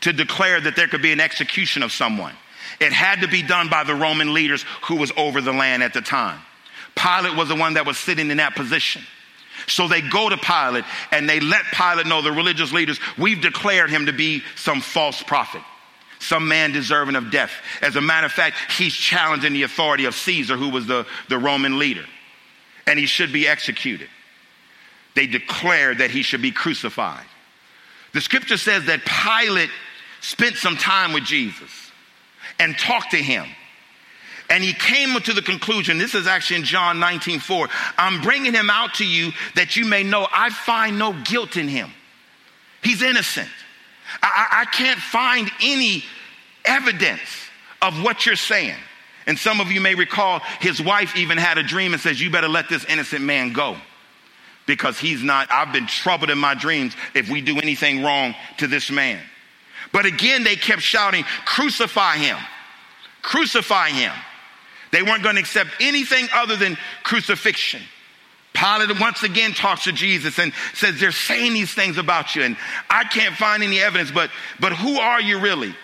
to 0.02 0.12
declare 0.12 0.60
that 0.60 0.76
there 0.76 0.86
could 0.86 1.02
be 1.02 1.10
an 1.10 1.18
execution 1.18 1.82
of 1.82 1.90
someone. 1.90 2.34
It 2.80 2.92
had 2.92 3.22
to 3.22 3.26
be 3.26 3.42
done 3.42 3.68
by 3.68 3.82
the 3.82 3.96
Roman 3.96 4.32
leaders 4.32 4.64
who 4.82 4.94
was 4.94 5.10
over 5.16 5.40
the 5.40 5.52
land 5.52 5.82
at 5.82 5.92
the 5.92 6.02
time. 6.02 6.40
Pilate 6.94 7.36
was 7.36 7.48
the 7.48 7.54
one 7.54 7.74
that 7.74 7.86
was 7.86 7.98
sitting 7.98 8.30
in 8.30 8.36
that 8.38 8.54
position. 8.54 9.02
So 9.66 9.88
they 9.88 10.00
go 10.00 10.28
to 10.28 10.36
Pilate 10.36 10.84
and 11.12 11.28
they 11.28 11.40
let 11.40 11.64
Pilate 11.72 12.06
know, 12.06 12.22
the 12.22 12.32
religious 12.32 12.72
leaders, 12.72 12.98
we've 13.18 13.40
declared 13.40 13.90
him 13.90 14.06
to 14.06 14.12
be 14.12 14.42
some 14.56 14.80
false 14.80 15.22
prophet, 15.22 15.62
some 16.18 16.48
man 16.48 16.72
deserving 16.72 17.16
of 17.16 17.30
death. 17.30 17.52
As 17.82 17.96
a 17.96 18.00
matter 18.00 18.26
of 18.26 18.32
fact, 18.32 18.56
he's 18.76 18.94
challenging 18.94 19.52
the 19.52 19.62
authority 19.62 20.06
of 20.06 20.14
Caesar, 20.14 20.56
who 20.56 20.70
was 20.70 20.86
the, 20.86 21.06
the 21.28 21.38
Roman 21.38 21.78
leader, 21.78 22.04
and 22.86 22.98
he 22.98 23.06
should 23.06 23.32
be 23.32 23.46
executed. 23.46 24.08
They 25.14 25.26
declare 25.26 25.94
that 25.94 26.10
he 26.10 26.22
should 26.22 26.42
be 26.42 26.52
crucified. 26.52 27.26
The 28.12 28.20
scripture 28.20 28.56
says 28.56 28.86
that 28.86 29.00
Pilate 29.04 29.70
spent 30.20 30.56
some 30.56 30.76
time 30.76 31.12
with 31.12 31.24
Jesus 31.24 31.70
and 32.58 32.78
talked 32.78 33.12
to 33.12 33.16
him 33.16 33.46
and 34.50 34.64
he 34.64 34.72
came 34.72 35.18
to 35.20 35.32
the 35.32 35.42
conclusion, 35.42 35.96
this 35.96 36.14
is 36.14 36.26
actually 36.26 36.56
in 36.56 36.64
John 36.64 36.98
19, 36.98 37.38
4. 37.38 37.68
I'm 37.96 38.20
bringing 38.20 38.52
him 38.52 38.68
out 38.68 38.94
to 38.94 39.06
you 39.06 39.30
that 39.54 39.76
you 39.76 39.86
may 39.86 40.02
know 40.02 40.26
I 40.32 40.50
find 40.50 40.98
no 40.98 41.14
guilt 41.24 41.56
in 41.56 41.68
him. 41.68 41.92
He's 42.82 43.00
innocent. 43.00 43.48
I, 44.20 44.62
I 44.62 44.64
can't 44.64 44.98
find 44.98 45.48
any 45.62 46.04
evidence 46.64 47.20
of 47.80 48.02
what 48.02 48.26
you're 48.26 48.34
saying. 48.34 48.76
And 49.26 49.38
some 49.38 49.60
of 49.60 49.70
you 49.70 49.80
may 49.80 49.94
recall 49.94 50.40
his 50.60 50.82
wife 50.82 51.16
even 51.16 51.38
had 51.38 51.56
a 51.56 51.62
dream 51.62 51.92
and 51.92 52.02
says, 52.02 52.20
You 52.20 52.30
better 52.30 52.48
let 52.48 52.68
this 52.68 52.84
innocent 52.86 53.22
man 53.22 53.52
go 53.52 53.76
because 54.66 54.98
he's 54.98 55.22
not, 55.22 55.50
I've 55.52 55.72
been 55.72 55.86
troubled 55.86 56.30
in 56.30 56.38
my 56.38 56.54
dreams 56.54 56.94
if 57.14 57.28
we 57.28 57.40
do 57.40 57.58
anything 57.58 58.02
wrong 58.02 58.34
to 58.58 58.66
this 58.66 58.90
man. 58.90 59.20
But 59.92 60.06
again, 60.06 60.42
they 60.42 60.56
kept 60.56 60.82
shouting, 60.82 61.24
Crucify 61.44 62.16
him, 62.16 62.38
crucify 63.22 63.90
him. 63.90 64.12
They 64.92 65.02
weren't 65.02 65.22
going 65.22 65.36
to 65.36 65.40
accept 65.40 65.70
anything 65.80 66.28
other 66.32 66.56
than 66.56 66.76
crucifixion. 67.02 67.82
Pilate 68.52 69.00
once 69.00 69.22
again 69.22 69.52
talks 69.52 69.84
to 69.84 69.92
Jesus 69.92 70.38
and 70.38 70.52
says, 70.74 70.98
They're 70.98 71.12
saying 71.12 71.52
these 71.52 71.72
things 71.72 71.98
about 71.98 72.34
you, 72.34 72.42
and 72.42 72.56
I 72.88 73.04
can't 73.04 73.34
find 73.34 73.62
any 73.62 73.80
evidence, 73.80 74.10
but, 74.10 74.30
but 74.58 74.72
who 74.72 74.98
are 74.98 75.20
you 75.20 75.38
really? 75.38 75.74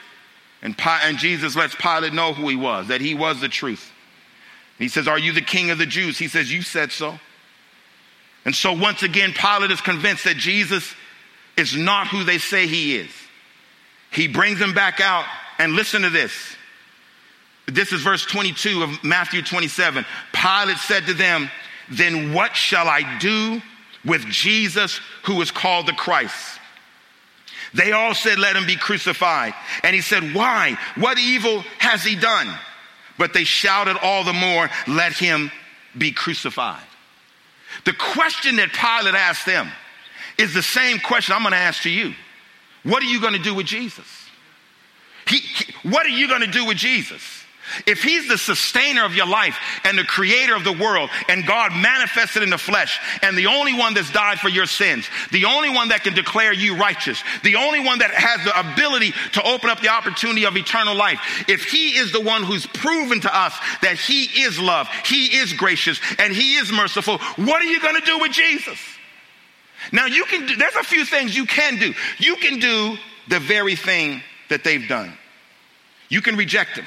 And, 0.62 0.76
Pi- 0.76 1.02
and 1.04 1.16
Jesus 1.16 1.54
lets 1.54 1.74
Pilate 1.76 2.12
know 2.12 2.32
who 2.32 2.48
he 2.48 2.56
was, 2.56 2.88
that 2.88 3.00
he 3.00 3.14
was 3.14 3.40
the 3.40 3.48
truth. 3.48 3.92
He 4.78 4.88
says, 4.88 5.06
Are 5.06 5.18
you 5.18 5.32
the 5.32 5.40
king 5.40 5.70
of 5.70 5.78
the 5.78 5.86
Jews? 5.86 6.18
He 6.18 6.28
says, 6.28 6.52
You 6.52 6.62
said 6.62 6.90
so. 6.90 7.18
And 8.44 8.54
so 8.54 8.72
once 8.72 9.02
again, 9.02 9.32
Pilate 9.32 9.70
is 9.70 9.80
convinced 9.80 10.24
that 10.24 10.36
Jesus 10.36 10.94
is 11.56 11.76
not 11.76 12.08
who 12.08 12.24
they 12.24 12.38
say 12.38 12.66
he 12.66 12.96
is. 12.96 13.10
He 14.10 14.28
brings 14.28 14.60
him 14.60 14.74
back 14.74 15.00
out, 15.00 15.24
and 15.58 15.72
listen 15.72 16.02
to 16.02 16.10
this. 16.10 16.55
This 17.66 17.92
is 17.92 18.02
verse 18.02 18.24
22 18.24 18.82
of 18.82 19.04
Matthew 19.04 19.42
27. 19.42 20.04
Pilate 20.32 20.78
said 20.78 21.06
to 21.06 21.14
them, 21.14 21.50
Then 21.90 22.32
what 22.32 22.54
shall 22.54 22.88
I 22.88 23.18
do 23.18 23.60
with 24.04 24.24
Jesus 24.26 25.00
who 25.24 25.40
is 25.42 25.50
called 25.50 25.86
the 25.86 25.92
Christ? 25.92 26.60
They 27.74 27.92
all 27.92 28.14
said, 28.14 28.38
Let 28.38 28.56
him 28.56 28.66
be 28.66 28.76
crucified. 28.76 29.54
And 29.82 29.94
he 29.94 30.00
said, 30.00 30.34
Why? 30.34 30.78
What 30.96 31.18
evil 31.18 31.62
has 31.78 32.04
he 32.04 32.14
done? 32.14 32.48
But 33.18 33.32
they 33.32 33.44
shouted 33.44 33.96
all 34.00 34.22
the 34.24 34.32
more, 34.32 34.70
Let 34.86 35.12
him 35.12 35.50
be 35.96 36.12
crucified. 36.12 36.82
The 37.84 37.92
question 37.92 38.56
that 38.56 38.72
Pilate 38.72 39.14
asked 39.14 39.46
them 39.46 39.70
is 40.38 40.54
the 40.54 40.62
same 40.62 40.98
question 40.98 41.34
I'm 41.34 41.42
going 41.42 41.52
to 41.52 41.58
ask 41.58 41.82
to 41.82 41.90
you. 41.90 42.14
What 42.84 43.02
are 43.02 43.06
you 43.06 43.20
going 43.20 43.32
to 43.32 43.42
do 43.42 43.54
with 43.54 43.66
Jesus? 43.66 44.06
He, 45.26 45.38
he, 45.38 45.88
what 45.88 46.06
are 46.06 46.10
you 46.10 46.28
going 46.28 46.42
to 46.42 46.46
do 46.46 46.66
with 46.66 46.76
Jesus? 46.76 47.35
If 47.86 48.02
he's 48.02 48.28
the 48.28 48.38
sustainer 48.38 49.04
of 49.04 49.14
your 49.14 49.26
life 49.26 49.58
and 49.84 49.98
the 49.98 50.04
creator 50.04 50.54
of 50.54 50.64
the 50.64 50.72
world 50.72 51.10
and 51.28 51.46
God 51.46 51.72
manifested 51.72 52.42
in 52.42 52.50
the 52.50 52.58
flesh 52.58 52.98
and 53.22 53.36
the 53.36 53.46
only 53.46 53.74
one 53.74 53.94
that's 53.94 54.10
died 54.10 54.38
for 54.38 54.48
your 54.48 54.66
sins, 54.66 55.08
the 55.32 55.44
only 55.44 55.70
one 55.70 55.88
that 55.88 56.04
can 56.04 56.14
declare 56.14 56.52
you 56.52 56.76
righteous, 56.76 57.22
the 57.42 57.56
only 57.56 57.80
one 57.80 57.98
that 57.98 58.10
has 58.12 58.44
the 58.44 58.72
ability 58.72 59.12
to 59.32 59.42
open 59.42 59.70
up 59.70 59.80
the 59.80 59.88
opportunity 59.88 60.44
of 60.44 60.56
eternal 60.56 60.94
life, 60.94 61.44
if 61.48 61.64
he 61.64 61.96
is 61.96 62.12
the 62.12 62.20
one 62.20 62.42
who's 62.42 62.66
proven 62.66 63.20
to 63.20 63.36
us 63.36 63.54
that 63.82 63.96
he 63.98 64.24
is 64.42 64.58
love, 64.60 64.88
he 65.04 65.36
is 65.36 65.52
gracious, 65.52 66.00
and 66.18 66.32
he 66.32 66.56
is 66.56 66.72
merciful, 66.72 67.18
what 67.36 67.62
are 67.62 67.66
you 67.66 67.80
going 67.80 68.00
to 68.00 68.06
do 68.06 68.18
with 68.20 68.32
Jesus? 68.32 68.78
Now 69.92 70.06
you 70.06 70.24
can 70.24 70.46
do, 70.46 70.56
there's 70.56 70.76
a 70.76 70.84
few 70.84 71.04
things 71.04 71.36
you 71.36 71.46
can 71.46 71.78
do. 71.78 71.94
You 72.18 72.36
can 72.36 72.58
do 72.58 72.96
the 73.28 73.40
very 73.40 73.76
thing 73.76 74.22
that 74.48 74.64
they've 74.64 74.86
done. 74.88 75.12
You 76.08 76.22
can 76.22 76.36
reject 76.36 76.76
him. 76.76 76.84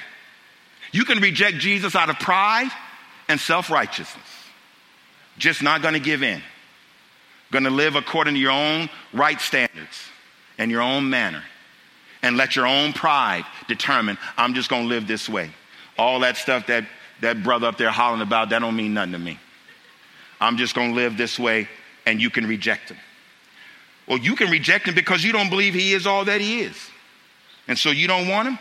You 0.92 1.06
can 1.06 1.20
reject 1.20 1.58
Jesus 1.58 1.96
out 1.96 2.10
of 2.10 2.20
pride 2.20 2.72
and 3.28 3.40
self 3.40 3.70
righteousness. 3.70 4.26
Just 5.38 5.62
not 5.64 5.82
going 5.82 5.94
to 5.94 6.00
give 6.00 6.24
in. 6.24 6.42
Going 7.52 7.64
to 7.64 7.70
live 7.70 7.96
according 7.96 8.34
to 8.36 8.40
your 8.40 8.52
own 8.52 8.90
right 9.14 9.40
standards 9.40 10.10
and 10.58 10.70
your 10.70 10.82
own 10.82 11.10
manner. 11.10 11.44
And 12.22 12.36
let 12.36 12.56
your 12.56 12.68
own 12.68 12.92
pride 12.92 13.46
determine, 13.70 14.18
I'm 14.38 14.54
just 14.54 14.70
going 14.70 14.84
to 14.84 14.90
live 14.90 15.08
this 15.08 15.30
way. 15.30 15.52
All 15.98 16.20
that 16.20 16.36
stuff 16.36 16.68
that 16.68 16.86
that 17.22 17.44
brother 17.44 17.68
up 17.68 17.78
there 17.78 17.90
hollering 17.90 18.22
about, 18.22 18.50
that 18.50 18.60
don't 18.60 18.76
mean 18.76 18.94
nothing 18.94 19.14
to 19.14 19.20
me. 19.20 19.40
I'm 20.40 20.58
just 20.58 20.74
going 20.74 20.92
to 20.92 20.96
live 20.96 21.18
this 21.18 21.38
way, 21.38 21.68
and 22.06 22.22
you 22.22 22.30
can 22.30 22.48
reject 22.48 22.90
him. 22.90 22.98
Well, 24.08 24.18
you 24.18 24.36
can 24.36 24.50
reject 24.50 24.88
him 24.88 24.96
because 24.96 25.24
you 25.24 25.32
don't 25.32 25.50
believe 25.50 25.74
he 25.74 25.94
is 25.94 26.08
all 26.08 26.26
that 26.26 26.42
he 26.42 26.62
is. 26.62 26.76
And 27.68 27.78
so 27.78 27.92
you 27.92 28.08
don't 28.08 28.28
want 28.28 28.48
him 28.48 28.60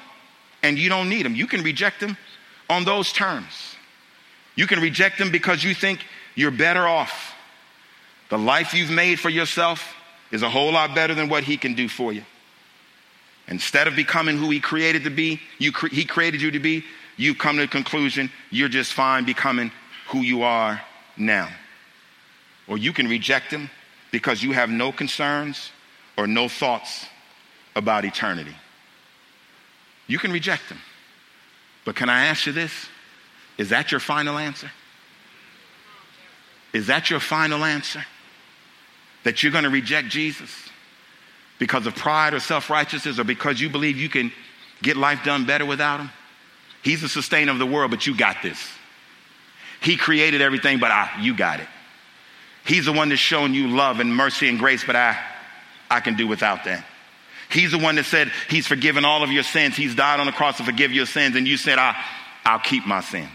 and 0.63 0.79
you 0.79 0.89
don't 0.89 1.09
need 1.09 1.25
them. 1.25 1.35
You 1.35 1.47
can 1.47 1.63
reject 1.63 2.01
them 2.01 2.17
on 2.69 2.85
those 2.85 3.13
terms. 3.13 3.77
You 4.57 4.67
can 4.67 4.81
reject 4.81 5.19
them 5.19 5.31
because 5.31 5.63
you 5.63 5.75
think 5.75 6.01
you're 6.35 6.51
better 6.51 6.87
off. 6.87 7.35
The 8.29 8.39
life 8.39 8.75
you've 8.75 8.91
made 8.91 9.21
for 9.21 9.31
yourself 9.31 9.95
is 10.31 10.43
a 10.43 10.51
whole 10.51 10.73
lot 10.73 10.95
better 10.95 11.15
than 11.15 11.29
what 11.29 11.45
he 11.45 11.57
can 11.57 11.75
do 11.75 11.89
for 11.89 12.13
you. 12.13 12.23
Instead 13.47 13.89
of 13.89 13.97
becoming 13.97 14.37
who 14.37 14.51
he 14.51 14.61
created 14.61 15.05
to 15.05 15.11
be, 15.11 15.41
you 15.59 15.73
cre- 15.73 15.89
he 15.89 16.05
created 16.05 16.43
you 16.43 16.51
to 16.51 16.59
be, 16.59 16.85
you've 17.17 17.39
come 17.39 17.57
to 17.57 17.63
the 17.63 17.69
conclusion 17.69 18.31
you're 18.51 18.69
just 18.69 18.93
fine 18.93 19.25
becoming 19.25 19.73
who 20.09 20.21
you 20.21 20.43
are 20.43 20.81
now. 21.17 21.49
Or 22.67 22.77
you 22.77 22.93
can 22.93 23.09
reject 23.09 23.51
him 23.51 23.71
because 24.11 24.43
you 24.43 24.53
have 24.53 24.69
no 24.69 24.93
concerns 24.93 25.71
or 26.17 26.27
no 26.27 26.49
thoughts 26.49 27.07
about 27.75 28.05
eternity. 28.05 28.55
You 30.09 30.19
can 30.19 30.33
reject 30.33 30.65
him. 30.65 30.79
But 31.85 31.95
can 31.95 32.09
I 32.09 32.27
ask 32.27 32.47
you 32.47 32.53
this? 32.53 32.73
Is 33.57 33.69
that 33.69 33.93
your 33.93 34.01
final 34.01 34.37
answer? 34.37 34.71
Is 36.73 36.89
that 36.89 37.11
your 37.11 37.21
final 37.21 37.65
answer? 37.65 38.05
That 39.25 39.43
you're 39.43 39.53
going 39.53 39.65
to 39.65 39.71
reject 39.71 40.09
Jesus 40.09 40.51
because 41.59 41.87
of 41.87 41.95
pride 41.95 42.35
or 42.35 42.41
self 42.41 42.71
righteousness 42.71 43.19
or 43.19 43.25
because 43.25 43.61
you 43.61 43.69
believe 43.69 43.97
you 43.97 44.09
can 44.09 44.33
get 44.83 44.97
life 44.97 45.25
done 45.25 45.45
better 45.45 45.67
without 45.67 46.01
Him? 46.01 46.11
He's 46.83 47.03
the 47.03 47.09
sustainer 47.09 47.53
of 47.53 47.59
the 47.59 47.67
world, 47.67 47.91
but 47.91 48.07
you 48.07 48.17
got 48.17 48.43
this. 48.43 48.69
He 49.81 49.97
created 49.97 50.41
everything, 50.41 50.79
but 50.79 50.91
I, 50.91 51.11
you 51.21 51.37
got 51.37 51.61
it. 51.61 51.69
He's 52.65 52.85
the 52.85 52.93
one 52.93 53.09
that's 53.09 53.21
shown 53.21 53.55
you 53.55 53.69
love 53.69 54.01
and 54.01 54.15
mercy 54.15 54.49
and 54.49 54.59
grace, 54.59 54.85
but 54.85 54.97
I, 54.97 55.19
I 55.91 56.01
can 56.01 56.17
do 56.17 56.27
without 56.27 56.65
that. 56.65 56.85
He's 57.51 57.73
the 57.73 57.79
one 57.79 57.95
that 57.95 58.05
said 58.05 58.31
he's 58.49 58.67
forgiven 58.67 59.05
all 59.05 59.23
of 59.23 59.33
your 59.33 59.43
sins. 59.43 59.77
He's 59.77 59.95
died 59.95 60.21
on 60.21 60.27
the 60.27 60.33
cross 60.33 60.59
to 60.59 60.65
forgive 60.65 60.93
your 60.93 61.07
sins, 61.07 61.35
and 61.35 61.49
you 61.49 61.57
said, 61.57 61.79
I, 61.79 61.97
I'll 62.45 62.59
keep 62.59 62.87
my 62.87 63.01
sins. 63.01 63.31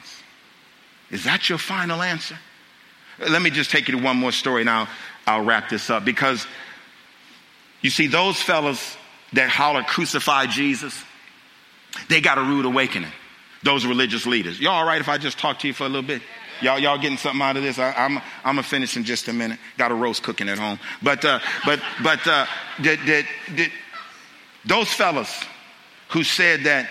Is 1.09 1.25
that 1.25 1.47
your 1.49 1.59
final 1.59 2.01
answer? 2.01 2.37
Let 3.19 3.41
me 3.41 3.51
just 3.51 3.69
take 3.69 3.87
you 3.87 3.97
to 3.97 4.03
one 4.03 4.17
more 4.17 4.31
story 4.31 4.61
and 4.61 4.69
I'll, 4.69 4.87
I'll 5.27 5.43
wrap 5.43 5.69
this 5.69 5.89
up. 5.91 6.03
Because 6.03 6.47
you 7.81 7.91
see, 7.91 8.07
those 8.07 8.41
fellas 8.41 8.97
that 9.33 9.49
holler, 9.49 9.83
crucify 9.83 10.47
Jesus, 10.47 10.99
they 12.09 12.21
got 12.21 12.37
a 12.37 12.41
rude 12.41 12.65
awakening. 12.65 13.11
Those 13.61 13.85
religious 13.85 14.25
leaders. 14.25 14.59
Y'all 14.59 14.73
all 14.73 14.85
right 14.85 14.99
if 14.99 15.07
I 15.07 15.17
just 15.17 15.37
talk 15.37 15.59
to 15.59 15.67
you 15.67 15.73
for 15.73 15.83
a 15.83 15.87
little 15.87 16.01
bit? 16.01 16.21
Y'all, 16.61 16.79
y'all 16.79 16.97
getting 16.97 17.17
something 17.17 17.41
out 17.41 17.57
of 17.57 17.63
this? 17.63 17.77
I, 17.77 17.91
am 17.91 18.17
I'm, 18.17 18.23
I'm 18.43 18.55
gonna 18.55 18.63
finish 18.63 18.97
in 18.97 19.03
just 19.03 19.27
a 19.27 19.33
minute. 19.33 19.59
Got 19.77 19.91
a 19.91 19.95
roast 19.95 20.23
cooking 20.23 20.49
at 20.49 20.57
home. 20.57 20.79
But, 21.01 21.23
uh, 21.23 21.39
but, 21.65 21.79
but, 22.01 22.25
uh, 22.27 22.45
did, 22.81 22.99
did, 23.05 23.25
did, 23.55 23.71
those 24.65 24.91
fellas 24.91 25.43
who 26.09 26.23
said 26.23 26.63
that 26.63 26.89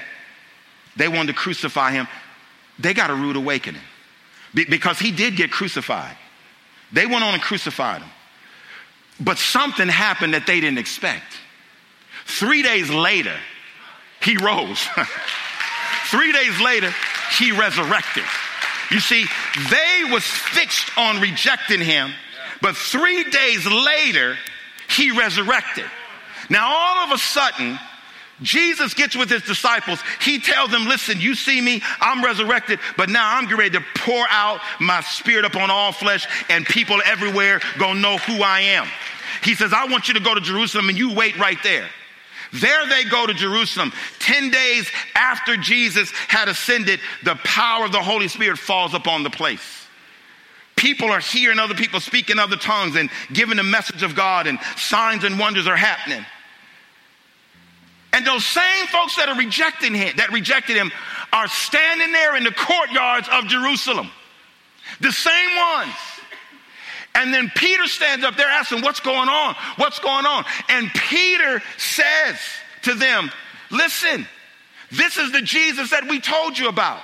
they 0.97 1.09
wanted 1.09 1.29
to 1.29 1.33
crucify 1.35 1.93
him, 1.93 2.07
they 2.79 2.95
got 2.95 3.11
a 3.11 3.15
rude 3.15 3.37
awakening 3.37 3.81
Be- 4.55 4.65
because 4.65 4.99
he 4.99 5.11
did 5.11 5.37
get 5.37 5.51
crucified. 5.51 6.17
They 6.93 7.07
went 7.07 7.25
on 7.25 7.35
and 7.35 7.43
crucified 7.43 8.03
him. 8.03 8.11
But 9.21 9.39
something 9.39 9.89
happened 9.89 10.35
that 10.35 10.47
they 10.47 10.61
didn't 10.61 10.79
expect. 10.79 11.39
Three 12.27 12.63
days 12.63 12.91
later, 12.91 13.37
he 14.21 14.37
rose. 14.37 14.81
Three 16.07 16.33
days 16.33 16.61
later, 16.61 16.93
he 17.39 17.53
resurrected. 17.53 18.25
You 18.91 19.01
see, 19.01 19.25
they 19.71 20.11
was 20.11 20.25
fixed 20.25 20.91
on 20.99 21.21
rejecting 21.21 21.81
him, 21.81 22.13
but 22.61 22.77
three 22.77 23.25
days 23.25 23.67
later, 23.67 24.37
he 24.91 25.11
resurrected. 25.11 25.87
Now, 26.51 26.73
all 26.75 27.05
of 27.05 27.13
a 27.13 27.19
sudden, 27.19 27.79
Jesus 28.43 28.95
gets 28.95 29.17
with 29.17 29.31
his 29.31 29.43
disciples. 29.43 30.01
He 30.21 30.39
tells 30.39 30.71
them, 30.71 30.87
listen, 30.87 31.21
you 31.21 31.35
see 31.35 31.61
me, 31.61 31.83
I'm 32.01 32.25
resurrected, 32.25 32.81
but 32.97 33.09
now 33.09 33.37
I'm 33.37 33.49
ready 33.57 33.79
to 33.79 33.85
pour 33.97 34.27
out 34.31 34.61
my 34.81 35.01
spirit 35.01 35.45
upon 35.45 35.71
all 35.71 35.93
flesh 35.93 36.27
and 36.49 36.67
people 36.67 37.01
everywhere 37.05 37.61
gonna 37.79 38.01
know 38.01 38.19
who 38.19 38.43
I 38.43 38.61
am. 38.61 38.89
He 39.43 39.55
says, 39.55 39.73
I 39.73 39.87
want 39.87 40.09
you 40.09 40.15
to 40.15 40.21
go 40.21 40.35
to 40.35 40.41
Jerusalem 40.41 40.89
and 40.89 40.99
you 40.99 41.15
wait 41.15 41.39
right 41.39 41.59
there. 41.63 41.89
There 42.53 42.87
they 42.89 43.05
go 43.05 43.27
to 43.27 43.33
Jerusalem. 43.33 43.93
10 44.19 44.51
days 44.51 44.91
after 45.15 45.57
Jesus 45.57 46.11
had 46.29 46.49
ascended, 46.49 47.01
the 47.25 47.37
power 47.37 47.87
of 47.87 47.93
the 47.93 48.03
Holy 48.03 48.29
Spirit 48.29 48.59
falls 48.59 48.93
upon 48.93 49.23
the 49.23 49.31
place. 49.31 49.82
People 50.83 51.13
are 51.13 51.21
hearing 51.21 51.61
other 51.61 51.77
people 51.77 52.01
speak 52.01 52.29
in 52.29 52.41
other 52.41 52.57
tongues 52.57 52.97
and 52.97 53.09
giving 53.33 53.57
the 53.57 53.63
message 53.63 54.03
of 54.03 54.17
God, 54.17 54.49
and 54.49 54.59
signs 54.77 55.23
and 55.23 55.39
wonders 55.39 55.69
are 55.69 55.77
happening. 55.77 56.27
And 58.13 58.27
those 58.27 58.45
same 58.45 58.87
folks 58.89 59.15
that 59.15 59.29
are 59.29 59.39
rejecting 59.39 59.95
him, 59.95 60.17
that 60.17 60.33
rejected 60.33 60.77
him, 60.77 60.91
are 61.33 61.47
standing 61.47 62.11
there 62.11 62.35
in 62.35 62.43
the 62.43 62.51
courtyards 62.51 63.29
of 63.31 63.47
Jerusalem. 63.47 64.11
The 65.01 65.13
same 65.13 65.57
ones. 65.57 65.95
And 67.15 67.33
then 67.33 67.53
Peter 67.55 67.87
stands 67.87 68.25
up 68.25 68.35
there 68.37 68.49
asking, 68.49 68.83
What's 68.83 68.99
going 68.99 69.29
on? 69.29 69.55
What's 69.77 70.01
going 70.01 70.27
on? 70.27 70.45
And 70.69 70.91
Peter 70.95 71.63
says 71.79 72.41
to 72.83 72.95
them, 72.95 73.31
Listen, 73.71 74.27
this 74.91 75.17
is 75.17 75.31
the 75.31 75.43
Jesus 75.43 75.91
that 75.91 76.09
we 76.09 76.19
told 76.19 76.59
you 76.59 76.67
about. 76.67 77.03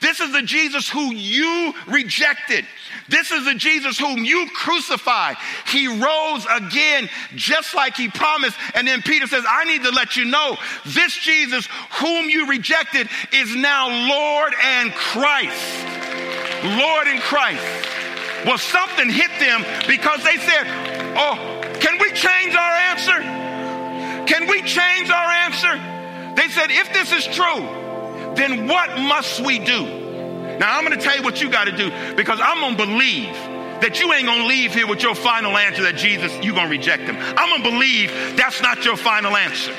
This 0.00 0.20
is 0.20 0.32
the 0.32 0.42
Jesus 0.42 0.88
who 0.88 1.12
you 1.12 1.74
rejected. 1.88 2.64
This 3.08 3.30
is 3.30 3.44
the 3.44 3.54
Jesus 3.54 3.98
whom 3.98 4.24
you 4.24 4.48
crucified. 4.54 5.36
He 5.66 5.86
rose 5.88 6.46
again 6.50 7.08
just 7.34 7.74
like 7.74 7.96
he 7.96 8.08
promised. 8.08 8.56
And 8.74 8.86
then 8.86 9.02
Peter 9.02 9.26
says, 9.26 9.44
I 9.48 9.64
need 9.64 9.82
to 9.84 9.90
let 9.90 10.16
you 10.16 10.26
know 10.26 10.56
this 10.84 11.16
Jesus 11.16 11.66
whom 12.00 12.28
you 12.28 12.46
rejected 12.48 13.08
is 13.32 13.54
now 13.56 13.88
Lord 13.88 14.54
and 14.62 14.92
Christ. 14.92 15.84
Lord 16.64 17.06
and 17.08 17.20
Christ. 17.20 17.62
Well, 18.44 18.58
something 18.58 19.10
hit 19.10 19.30
them 19.40 19.64
because 19.86 20.22
they 20.22 20.36
said, 20.36 20.66
Oh, 21.16 21.60
can 21.80 21.98
we 22.00 22.12
change 22.12 22.54
our 22.54 22.74
answer? 22.92 23.18
Can 24.26 24.48
we 24.48 24.62
change 24.62 25.10
our 25.10 25.30
answer? 25.30 26.34
They 26.34 26.48
said, 26.48 26.70
If 26.70 26.92
this 26.92 27.12
is 27.12 27.26
true, 27.34 28.34
then 28.34 28.68
what 28.68 28.98
must 28.98 29.40
we 29.40 29.58
do? 29.58 30.07
Now, 30.58 30.76
I'm 30.76 30.84
going 30.84 30.98
to 30.98 31.04
tell 31.04 31.16
you 31.16 31.22
what 31.22 31.40
you 31.40 31.50
got 31.50 31.64
to 31.64 31.72
do 31.72 31.90
because 32.16 32.40
I'm 32.42 32.60
going 32.60 32.76
to 32.76 32.86
believe 32.86 33.34
that 33.80 34.00
you 34.00 34.12
ain't 34.12 34.26
going 34.26 34.42
to 34.42 34.46
leave 34.46 34.74
here 34.74 34.86
with 34.86 35.02
your 35.02 35.14
final 35.14 35.56
answer 35.56 35.82
that 35.82 35.96
Jesus, 35.96 36.32
you're 36.42 36.54
going 36.54 36.66
to 36.66 36.70
reject 36.70 37.04
him. 37.04 37.16
I'm 37.36 37.48
going 37.50 37.62
to 37.62 37.70
believe 37.70 38.10
that's 38.36 38.60
not 38.60 38.84
your 38.84 38.96
final 38.96 39.36
answer. 39.36 39.72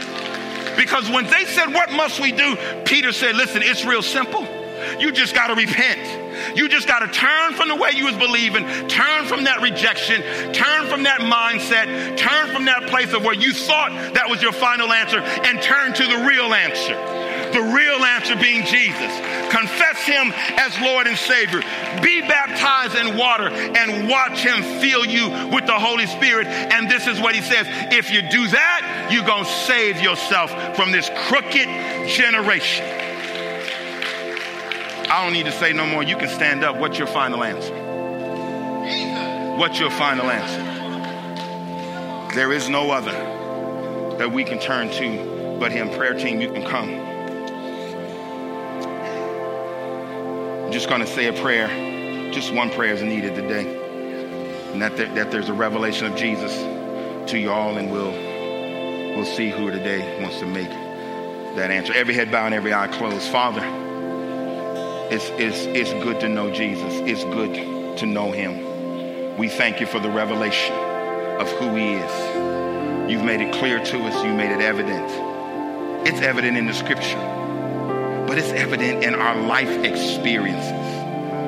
Because 0.78 1.10
when 1.10 1.26
they 1.26 1.46
said, 1.46 1.74
What 1.74 1.92
must 1.92 2.20
we 2.20 2.32
do? 2.32 2.56
Peter 2.86 3.12
said, 3.12 3.36
Listen, 3.36 3.62
it's 3.62 3.84
real 3.84 4.02
simple. 4.02 4.48
You 4.98 5.12
just 5.12 5.36
got 5.36 5.48
to 5.48 5.56
repent. 5.56 6.58
You 6.58 6.70
just 6.70 6.88
got 6.88 7.00
to 7.00 7.08
turn 7.08 7.54
from 7.54 7.68
the 7.68 7.76
way 7.76 7.92
you 7.94 8.06
was 8.06 8.16
believing, 8.16 8.66
turn 8.88 9.26
from 9.26 9.44
that 9.44 9.62
rejection, 9.62 10.22
turn 10.54 10.88
from 10.88 11.04
that 11.04 11.20
mindset, 11.20 12.16
turn 12.18 12.54
from 12.54 12.66
that 12.66 12.88
place 12.88 13.12
of 13.12 13.26
where 13.26 13.34
you 13.34 13.52
thought 13.52 13.92
that 14.14 14.30
was 14.30 14.42
your 14.42 14.54
final 14.54 14.94
answer, 14.94 15.20
and 15.20 15.62
turn 15.62 15.94
to 15.94 16.04
the 16.08 16.26
real 16.26 16.54
answer. 16.54 17.19
The 17.54 17.62
real 17.62 18.06
answer 18.06 18.36
being 18.36 18.66
Jesus. 18.66 19.12
Confess 19.50 20.06
him 20.06 20.32
as 20.58 20.80
Lord 20.82 21.08
and 21.08 21.18
Savior. 21.18 21.62
Be 22.02 22.22
baptized 22.22 22.96
in 22.96 23.18
water 23.18 23.50
and 23.50 24.08
watch 24.08 24.40
him 24.40 24.62
fill 24.80 25.06
you 25.06 25.30
with 25.52 25.66
the 25.66 25.74
Holy 25.74 26.06
Spirit. 26.06 26.48
And 26.48 26.90
this 26.90 27.08
is 27.08 27.20
what 27.20 27.36
he 27.36 27.42
says 27.42 27.66
if 27.92 28.12
you 28.12 28.22
do 28.30 28.48
that, 28.48 29.10
you're 29.12 29.26
going 29.26 29.46
to 29.46 29.50
save 29.50 30.02
yourself 30.02 30.52
from 30.76 30.92
this 30.92 31.10
crooked 31.28 31.68
generation. 32.08 32.86
I 35.12 35.24
don't 35.24 35.34
need 35.34 35.48
to 35.48 35.52
say 35.52 35.74
no 35.74 35.88
more. 35.88 36.04
You 36.04 36.18
can 36.18 36.30
stand 36.30 36.64
up. 36.64 36.78
What's 36.78 37.00
your 37.00 37.08
final 37.08 37.44
answer? 37.44 37.74
What's 39.58 39.80
your 39.80 39.90
final 39.90 40.30
answer? 40.30 40.70
There 42.36 42.54
is 42.54 42.70
no 42.70 42.92
other 42.92 43.12
that 44.20 44.32
we 44.32 44.44
can 44.44 44.60
turn 44.60 44.90
to 44.92 45.58
but 45.60 45.72
Him. 45.72 45.90
Prayer 45.90 46.14
team, 46.14 46.40
you 46.40 46.52
can 46.52 46.64
come. 46.64 47.09
I'm 50.70 50.74
just 50.74 50.88
going 50.88 51.02
to 51.02 51.08
say 51.08 51.26
a 51.26 51.34
prayer. 51.34 51.68
Just 52.32 52.54
one 52.54 52.70
prayer 52.70 52.94
is 52.94 53.02
needed 53.02 53.34
today. 53.34 53.66
And 54.72 54.80
that, 54.84 54.96
there, 54.98 55.12
that 55.16 55.32
there's 55.32 55.50
a 55.50 55.54
revelation 55.54 56.06
of 56.06 56.16
Jesus 56.16 56.56
to 57.32 57.40
you 57.40 57.50
all, 57.50 57.76
and 57.78 57.92
we'll, 57.92 58.12
we'll 59.16 59.26
see 59.26 59.50
who 59.50 59.72
today 59.72 60.22
wants 60.22 60.38
to 60.38 60.46
make 60.46 60.70
that 61.56 61.72
answer. 61.72 61.92
Every 61.96 62.14
head 62.14 62.32
bowed 62.32 62.46
and 62.46 62.54
every 62.54 62.72
eye 62.72 62.88
closed. 62.88 63.32
Father, 63.32 63.64
it's, 65.10 65.30
it's, 65.40 65.58
it's 65.76 65.92
good 66.04 66.20
to 66.20 66.30
know 66.30 66.52
Jesus. 66.52 66.94
It's 66.98 67.24
good 67.24 67.98
to 67.98 68.06
know 68.06 68.32
him. 68.32 69.40
We 69.40 69.50
thank 69.50 69.80
you 69.80 69.88
for 69.88 70.00
the 70.00 70.12
revelation 70.12 70.76
of 71.40 71.50
who 71.54 71.74
he 71.74 71.94
is. 71.94 73.10
You've 73.12 73.26
made 73.26 73.42
it 73.42 73.56
clear 73.56 73.84
to 73.84 74.04
us. 74.04 74.24
You 74.24 74.34
made 74.36 74.52
it 74.52 74.62
evident. 74.62 76.08
It's 76.08 76.22
evident 76.22 76.58
in 76.58 76.68
the 76.68 76.76
scripture, 76.76 77.18
but 78.30 78.38
it's 78.38 78.52
evident 78.52 79.04
in 79.04 79.16
our 79.16 79.36
life 79.42 79.84
experiences 79.84 80.70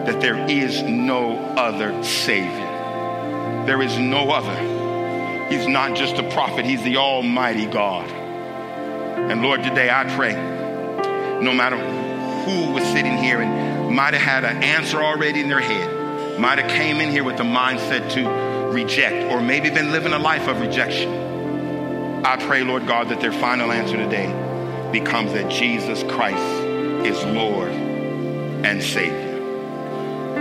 that 0.08 0.20
there 0.20 0.50
is 0.50 0.82
no 0.82 1.38
other 1.56 2.04
Savior. 2.04 3.68
There 3.68 3.84
is 3.84 4.00
no 4.00 4.32
other. 4.32 5.48
He's 5.54 5.68
not 5.68 5.96
just 5.96 6.16
a 6.16 6.28
prophet, 6.32 6.66
He's 6.66 6.82
the 6.82 6.98
Almighty 6.98 7.68
God. 7.68 8.10
And 8.10 9.44
Lord, 9.44 9.62
today 9.62 9.92
I 9.92 10.06
pray, 10.16 10.34
no 10.34 11.54
matter 11.54 11.78
who 11.78 12.72
was 12.72 12.84
sitting 12.86 13.16
here 13.16 13.42
and 13.42 13.96
might 13.96 14.16
have 14.16 14.24
had 14.24 14.44
an 14.44 14.64
answer 14.64 15.04
already 15.04 15.42
in 15.42 15.50
their 15.50 15.60
head, 15.60 16.40
might 16.40 16.58
have 16.58 16.72
came 16.72 17.00
in 17.00 17.12
here 17.12 17.24
with 17.24 17.38
the 17.38 17.44
mindset 17.44 18.12
to 18.14 18.72
reject, 18.74 19.32
or 19.32 19.40
maybe 19.40 19.70
been 19.70 19.92
living 19.92 20.14
a 20.14 20.20
life 20.20 20.48
of 20.48 20.60
rejection. 20.60 21.14
I 22.26 22.38
pray, 22.38 22.64
Lord 22.64 22.88
God, 22.88 23.10
that 23.10 23.22
their 23.22 23.34
final 23.34 23.72
answer 23.72 23.98
today 23.98 24.90
becomes 24.92 25.34
that 25.34 25.52
Jesus 25.52 26.02
Christ 26.12 26.61
is 27.06 27.24
Lord 27.26 27.72
and 27.72 28.82
Savior. 28.82 29.40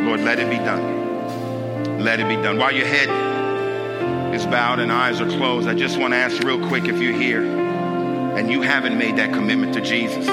Lord, 0.05 0.21
let 0.21 0.39
it 0.39 0.49
be 0.51 0.57
done. 0.57 1.99
Let 2.03 2.21
it 2.21 2.29
be 2.29 2.37
done. 2.37 2.59
While 2.59 2.75
your 2.75 2.87
head 2.87 4.35
is 4.35 4.47
bowed 4.47 4.79
and 4.79 4.91
eyes 4.93 5.21
are 5.21 5.29
closed, 5.29 5.69
I 5.69 5.75
just 5.75 5.99
want 5.99 6.13
to 6.15 6.19
ask 6.19 6.43
real 6.43 6.67
quick 6.69 6.85
if 6.85 7.01
you're 7.01 7.19
here 7.19 7.43
and 7.43 8.51
you 8.51 8.63
haven't 8.63 8.97
made 8.97 9.17
that 9.17 9.33
commitment 9.33 9.75
to 9.75 9.81
Jesus 9.81 10.27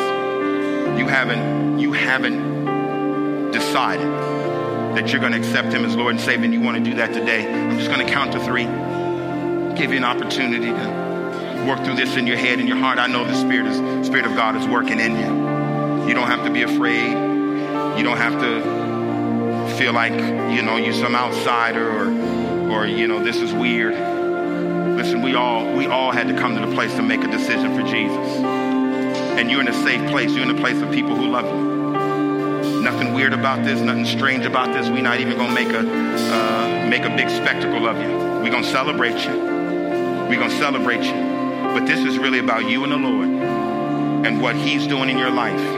you 0.98 1.08
haven't 1.08 1.80
you 1.80 1.94
haven't 1.94 3.52
decided 3.52 4.08
that 4.96 5.12
you're 5.12 5.22
going 5.22 5.32
to 5.32 5.38
accept 5.38 5.72
him 5.72 5.86
as 5.86 5.96
Lord 5.96 6.16
and 6.16 6.20
Savior 6.20 6.46
and 6.46 6.54
you 6.54 6.60
want 6.60 6.78
to 6.78 6.84
do 6.84 6.96
that 6.98 7.14
today, 7.14 7.48
I'm 7.48 7.78
just 7.78 7.92
going 7.92 8.06
to 8.06 8.12
count 8.12 8.32
to 8.32 8.44
three. 8.44 8.66
Give 9.76 9.92
you 9.92 9.98
an 9.98 10.04
opportunity 10.04 10.66
to 10.66 11.66
work 11.68 11.86
through 11.86 11.96
this 11.96 12.18
in 12.18 12.26
your 12.26 12.38
head 12.38 12.60
and 12.60 12.68
your 12.68 12.78
heart. 12.78 12.98
I 12.98 13.06
know 13.06 13.24
the 13.24 13.36
Spirit 13.36 13.68
is 13.68 14.08
Spirit 14.08 14.26
of 14.26 14.36
God 14.36 14.56
is 14.56 14.68
working 14.68 15.00
in 15.00 15.16
you. 15.16 15.47
You 16.08 16.14
don't 16.14 16.28
have 16.28 16.46
to 16.46 16.50
be 16.50 16.62
afraid. 16.62 17.12
You 17.98 18.04
don't 18.04 18.18
have 18.18 18.40
to 18.40 19.76
feel 19.78 19.92
like, 19.92 20.14
you 20.14 20.62
know, 20.62 20.78
you're 20.78 20.94
some 20.94 21.16
outsider 21.16 21.90
or 21.90 22.38
or 22.72 22.86
you 22.86 23.08
know, 23.08 23.24
this 23.24 23.38
is 23.38 23.54
weird. 23.54 23.94
Listen, 24.96 25.22
we 25.22 25.36
all 25.36 25.76
we 25.76 25.86
all 25.86 26.12
had 26.12 26.30
to 26.30 26.34
come 26.34 26.56
to 26.56 26.66
the 26.66 26.74
place 26.74 26.94
to 26.96 27.02
make 27.02 27.24
a 27.24 27.28
decision 27.28 27.76
for 27.76 27.84
Jesus. 27.84 28.28
And 29.38 29.52
you're 29.52 29.60
in 29.60 29.68
a 29.68 29.84
safe 29.84 30.10
place. 30.10 30.32
You're 30.32 30.44
in 30.44 30.50
a 30.50 30.60
place 30.60 30.82
of 30.82 30.92
people 30.92 31.16
who 31.16 31.28
love 31.28 31.46
you. 31.46 32.82
Nothing 32.82 33.14
weird 33.14 33.34
about 33.34 33.66
this, 33.66 33.82
nothing 33.82 34.06
strange 34.06 34.46
about 34.46 34.74
this. 34.74 34.90
We're 34.90 35.02
not 35.02 35.20
even 35.20 35.38
gonna 35.38 35.54
make 35.54 35.70
a 35.70 35.80
uh, 35.80 36.88
make 36.90 37.04
a 37.04 37.16
big 37.16 37.30
spectacle 37.30 37.86
of 37.86 37.98
you. 37.98 38.08
We're 38.42 38.52
gonna 38.52 38.64
celebrate 38.64 39.26
you. 39.26 39.38
We're 40.30 40.40
gonna 40.40 40.58
celebrate 40.58 41.04
you. 41.04 41.14
But 41.74 41.86
this 41.86 42.00
is 42.00 42.18
really 42.18 42.40
about 42.40 42.70
you 42.70 42.86
and 42.86 42.94
the 42.94 42.98
Lord 42.98 43.28
and 44.26 44.42
what 44.42 44.56
He's 44.56 44.88
doing 44.88 45.10
in 45.10 45.18
your 45.18 45.32
life 45.32 45.77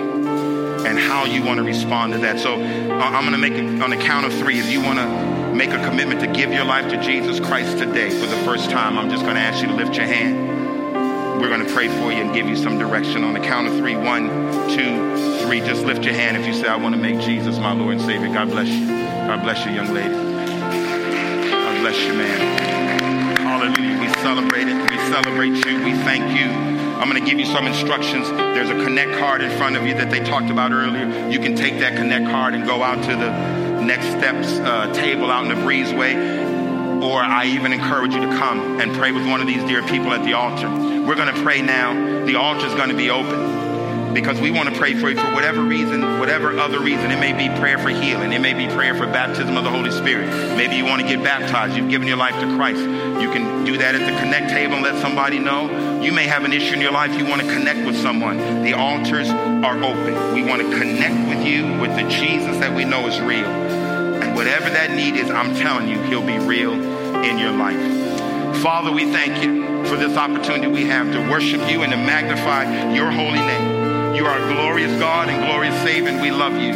and 0.85 0.97
how 0.97 1.25
you 1.25 1.43
want 1.43 1.57
to 1.57 1.63
respond 1.63 2.13
to 2.13 2.19
that. 2.19 2.39
So 2.39 2.55
uh, 2.55 2.57
I'm 2.57 3.23
going 3.23 3.31
to 3.31 3.37
make 3.37 3.53
it 3.53 3.81
on 3.81 3.89
the 3.89 3.97
count 3.97 4.25
of 4.25 4.33
three. 4.33 4.59
If 4.59 4.71
you 4.71 4.81
want 4.81 4.99
to 4.99 5.53
make 5.53 5.71
a 5.71 5.83
commitment 5.83 6.21
to 6.21 6.27
give 6.27 6.51
your 6.51 6.65
life 6.65 6.89
to 6.89 7.01
Jesus 7.01 7.39
Christ 7.39 7.77
today 7.77 8.09
for 8.09 8.25
the 8.27 8.37
first 8.43 8.69
time, 8.69 8.97
I'm 8.97 9.09
just 9.09 9.23
going 9.23 9.35
to 9.35 9.41
ask 9.41 9.61
you 9.61 9.67
to 9.67 9.75
lift 9.75 9.95
your 9.95 10.05
hand. 10.05 11.41
We're 11.41 11.49
going 11.49 11.65
to 11.65 11.73
pray 11.73 11.87
for 11.87 12.11
you 12.11 12.21
and 12.21 12.33
give 12.33 12.47
you 12.47 12.55
some 12.55 12.77
direction 12.77 13.23
on 13.23 13.33
the 13.33 13.39
count 13.39 13.67
of 13.67 13.77
three. 13.77 13.95
One, 13.95 14.27
two, 14.69 15.39
three. 15.45 15.61
Just 15.61 15.85
lift 15.85 16.03
your 16.03 16.13
hand 16.13 16.35
if 16.35 16.45
you 16.45 16.53
say, 16.53 16.67
I 16.67 16.75
want 16.75 16.95
to 16.95 17.01
make 17.01 17.19
Jesus 17.19 17.57
my 17.57 17.71
Lord 17.73 17.93
and 17.93 18.01
Savior. 18.01 18.27
God 18.27 18.49
bless 18.49 18.67
you. 18.67 18.87
God 18.87 19.41
bless 19.43 19.65
you, 19.65 19.71
young 19.71 19.93
lady. 19.93 20.13
God 20.13 21.79
bless 21.81 21.97
you, 22.05 22.13
man. 22.13 23.37
Hallelujah. 23.37 23.99
We 23.99 24.09
celebrate 24.21 24.67
it. 24.67 24.91
We 24.91 24.97
celebrate 25.11 25.65
you. 25.65 25.83
We 25.83 25.93
thank 26.03 26.37
you. 26.37 26.78
I'm 26.99 27.09
going 27.09 27.23
to 27.23 27.29
give 27.29 27.39
you 27.39 27.45
some 27.45 27.65
instructions. 27.65 28.29
There's 28.29 28.69
a 28.69 28.83
connect 28.83 29.17
card 29.19 29.41
in 29.41 29.57
front 29.57 29.77
of 29.77 29.87
you 29.87 29.93
that 29.93 30.11
they 30.11 30.19
talked 30.19 30.49
about 30.49 30.73
earlier. 30.73 31.29
You 31.29 31.39
can 31.39 31.55
take 31.55 31.79
that 31.79 31.95
connect 31.95 32.25
card 32.25 32.53
and 32.53 32.65
go 32.65 32.83
out 32.83 33.01
to 33.05 33.11
the 33.15 33.81
next 33.81 34.07
steps 34.07 34.59
uh, 34.59 34.91
table 34.93 35.31
out 35.31 35.43
in 35.43 35.49
the 35.49 35.55
breezeway. 35.55 37.01
Or 37.01 37.21
I 37.21 37.45
even 37.45 37.71
encourage 37.71 38.13
you 38.13 38.19
to 38.19 38.37
come 38.37 38.81
and 38.81 38.93
pray 38.93 39.13
with 39.13 39.25
one 39.25 39.39
of 39.39 39.47
these 39.47 39.63
dear 39.63 39.81
people 39.83 40.11
at 40.11 40.25
the 40.25 40.33
altar. 40.33 40.69
We're 40.69 41.15
going 41.15 41.33
to 41.33 41.41
pray 41.41 41.61
now. 41.61 42.25
The 42.25 42.35
altar 42.35 42.65
is 42.65 42.75
going 42.75 42.89
to 42.89 42.97
be 42.97 43.09
open 43.09 43.68
because 44.13 44.39
we 44.39 44.51
want 44.51 44.69
to 44.69 44.75
pray 44.77 44.93
for 44.95 45.09
you 45.09 45.15
for 45.15 45.33
whatever 45.33 45.61
reason, 45.61 46.19
whatever 46.19 46.57
other 46.57 46.79
reason. 46.79 47.11
It 47.11 47.19
may 47.19 47.33
be 47.33 47.53
prayer 47.59 47.77
for 47.77 47.89
healing. 47.89 48.33
It 48.33 48.41
may 48.41 48.53
be 48.53 48.67
prayer 48.73 48.95
for 48.95 49.05
baptism 49.05 49.55
of 49.57 49.63
the 49.63 49.69
Holy 49.69 49.91
Spirit. 49.91 50.27
Maybe 50.57 50.75
you 50.75 50.85
want 50.85 51.01
to 51.01 51.07
get 51.07 51.23
baptized. 51.23 51.75
You've 51.75 51.89
given 51.89 52.07
your 52.07 52.17
life 52.17 52.39
to 52.39 52.55
Christ. 52.55 52.79
You 52.79 53.31
can 53.31 53.65
do 53.65 53.77
that 53.77 53.95
at 53.95 53.99
the 53.99 54.19
connect 54.19 54.49
table 54.49 54.75
and 54.75 54.83
let 54.83 55.01
somebody 55.01 55.39
know. 55.39 56.01
You 56.01 56.11
may 56.11 56.27
have 56.27 56.43
an 56.43 56.53
issue 56.53 56.73
in 56.73 56.81
your 56.81 56.91
life. 56.91 57.17
You 57.17 57.25
want 57.25 57.41
to 57.41 57.47
connect 57.47 57.85
with 57.85 57.97
someone. 57.97 58.63
The 58.63 58.73
altars 58.73 59.29
are 59.29 59.77
open. 59.83 60.33
We 60.33 60.43
want 60.43 60.61
to 60.61 60.77
connect 60.77 61.29
with 61.29 61.45
you 61.45 61.79
with 61.79 61.95
the 61.95 62.07
Jesus 62.09 62.57
that 62.57 62.75
we 62.75 62.85
know 62.85 63.07
is 63.07 63.19
real. 63.19 63.45
And 63.45 64.35
whatever 64.35 64.69
that 64.69 64.91
need 64.91 65.15
is, 65.15 65.29
I'm 65.29 65.55
telling 65.55 65.87
you, 65.87 66.01
he'll 66.03 66.25
be 66.25 66.39
real 66.39 66.73
in 66.73 67.37
your 67.37 67.51
life. 67.51 68.61
Father, 68.61 68.91
we 68.91 69.11
thank 69.11 69.43
you 69.43 69.85
for 69.85 69.95
this 69.95 70.17
opportunity 70.17 70.67
we 70.67 70.85
have 70.85 71.11
to 71.13 71.19
worship 71.31 71.69
you 71.69 71.83
and 71.83 71.91
to 71.91 71.97
magnify 71.97 72.93
your 72.93 73.09
holy 73.09 73.39
name. 73.39 73.78
You 74.15 74.25
are 74.25 74.37
a 74.37 74.53
glorious 74.53 74.97
God 74.99 75.29
and 75.29 75.45
glorious 75.45 75.75
Savior, 75.81 76.09
and 76.09 76.21
we 76.21 76.31
love 76.31 76.55
you. 76.57 76.73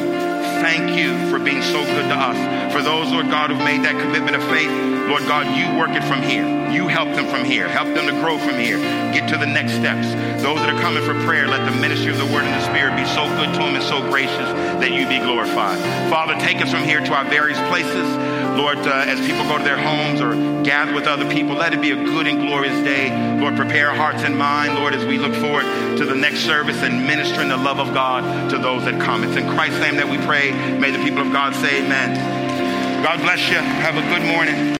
Thank 0.64 0.98
you 0.98 1.30
for 1.30 1.40
being 1.40 1.62
so 1.62 1.84
good 1.84 2.08
to 2.08 2.16
us. 2.16 2.74
For 2.74 2.82
those, 2.82 3.12
Lord 3.12 3.30
God, 3.30 3.50
who've 3.50 3.60
made 3.60 3.84
that 3.84 4.00
commitment 4.00 4.36
of 4.36 4.44
faith, 4.46 4.72
Lord 5.10 5.24
God, 5.28 5.46
you 5.52 5.78
work 5.78 5.92
it 5.92 6.04
from 6.04 6.22
here. 6.22 6.48
You 6.72 6.88
help 6.88 7.10
them 7.16 7.28
from 7.28 7.44
here. 7.44 7.68
Help 7.68 7.94
them 7.94 8.08
to 8.08 8.14
grow 8.22 8.38
from 8.38 8.58
here. 8.58 8.78
Get 9.12 9.28
to 9.30 9.38
the 9.38 9.46
next 9.46 9.74
steps. 9.74 10.08
Those 10.42 10.58
that 10.60 10.70
are 10.70 10.82
coming 10.82 11.04
for 11.04 11.14
prayer, 11.26 11.48
let 11.48 11.70
the 11.70 11.76
ministry 11.78 12.12
of 12.12 12.18
the 12.18 12.26
Word 12.26 12.46
and 12.46 12.56
the 12.56 12.66
Spirit 12.66 12.96
be 12.96 13.06
so 13.06 13.28
good 13.36 13.52
to 13.54 13.60
them 13.60 13.76
and 13.76 13.84
so 13.84 14.00
gracious 14.10 14.50
that 14.80 14.92
you 14.92 15.06
be 15.08 15.20
glorified. 15.20 15.78
Father, 16.10 16.34
take 16.40 16.62
us 16.62 16.72
from 16.72 16.84
here 16.84 17.04
to 17.04 17.14
our 17.14 17.26
various 17.26 17.60
places. 17.68 18.08
Lord, 18.58 18.78
uh, 18.80 19.06
as 19.08 19.20
people 19.26 19.44
go 19.44 19.58
to 19.58 19.64
their 19.64 19.78
homes 19.78 20.22
or 20.22 20.34
gather 20.64 20.94
with 20.94 21.08
other 21.08 21.30
people, 21.30 21.56
let 21.56 21.74
it 21.74 21.82
be 21.82 21.92
a 21.92 21.96
good 21.96 22.28
and 22.28 22.40
glorious 22.40 22.84
day. 22.84 23.10
Lord, 23.40 23.56
prepare 23.56 23.94
hearts 23.94 24.24
and 24.24 24.38
mind, 24.38 24.76
Lord, 24.76 24.94
as 24.94 25.06
we 25.06 25.18
look 25.18 25.34
forward 25.36 25.64
to 25.98 26.06
the 26.06 26.16
next 26.16 26.40
service 26.40 26.78
and 26.78 27.06
ministering 27.06 27.50
the 27.50 27.58
love 27.58 27.80
of 27.80 27.94
God 27.94 28.50
to 28.52 28.58
those 28.58 28.86
that 28.86 29.02
come. 29.02 29.24
It's 29.24 29.36
in 29.36 29.50
Christ's 29.50 29.80
name 29.80 29.98
that 29.98 30.08
we 30.08 30.18
pray. 30.26 30.52
May 30.78 30.92
the 30.92 31.04
people 31.04 31.22
of 31.22 31.32
God 31.32 31.56
say 31.56 31.84
amen. 31.84 33.04
God 33.04 33.20
bless 33.20 33.50
you. 33.50 33.58
Have 33.58 33.98
a 33.98 34.02
good 34.02 34.26
morning. 34.26 34.72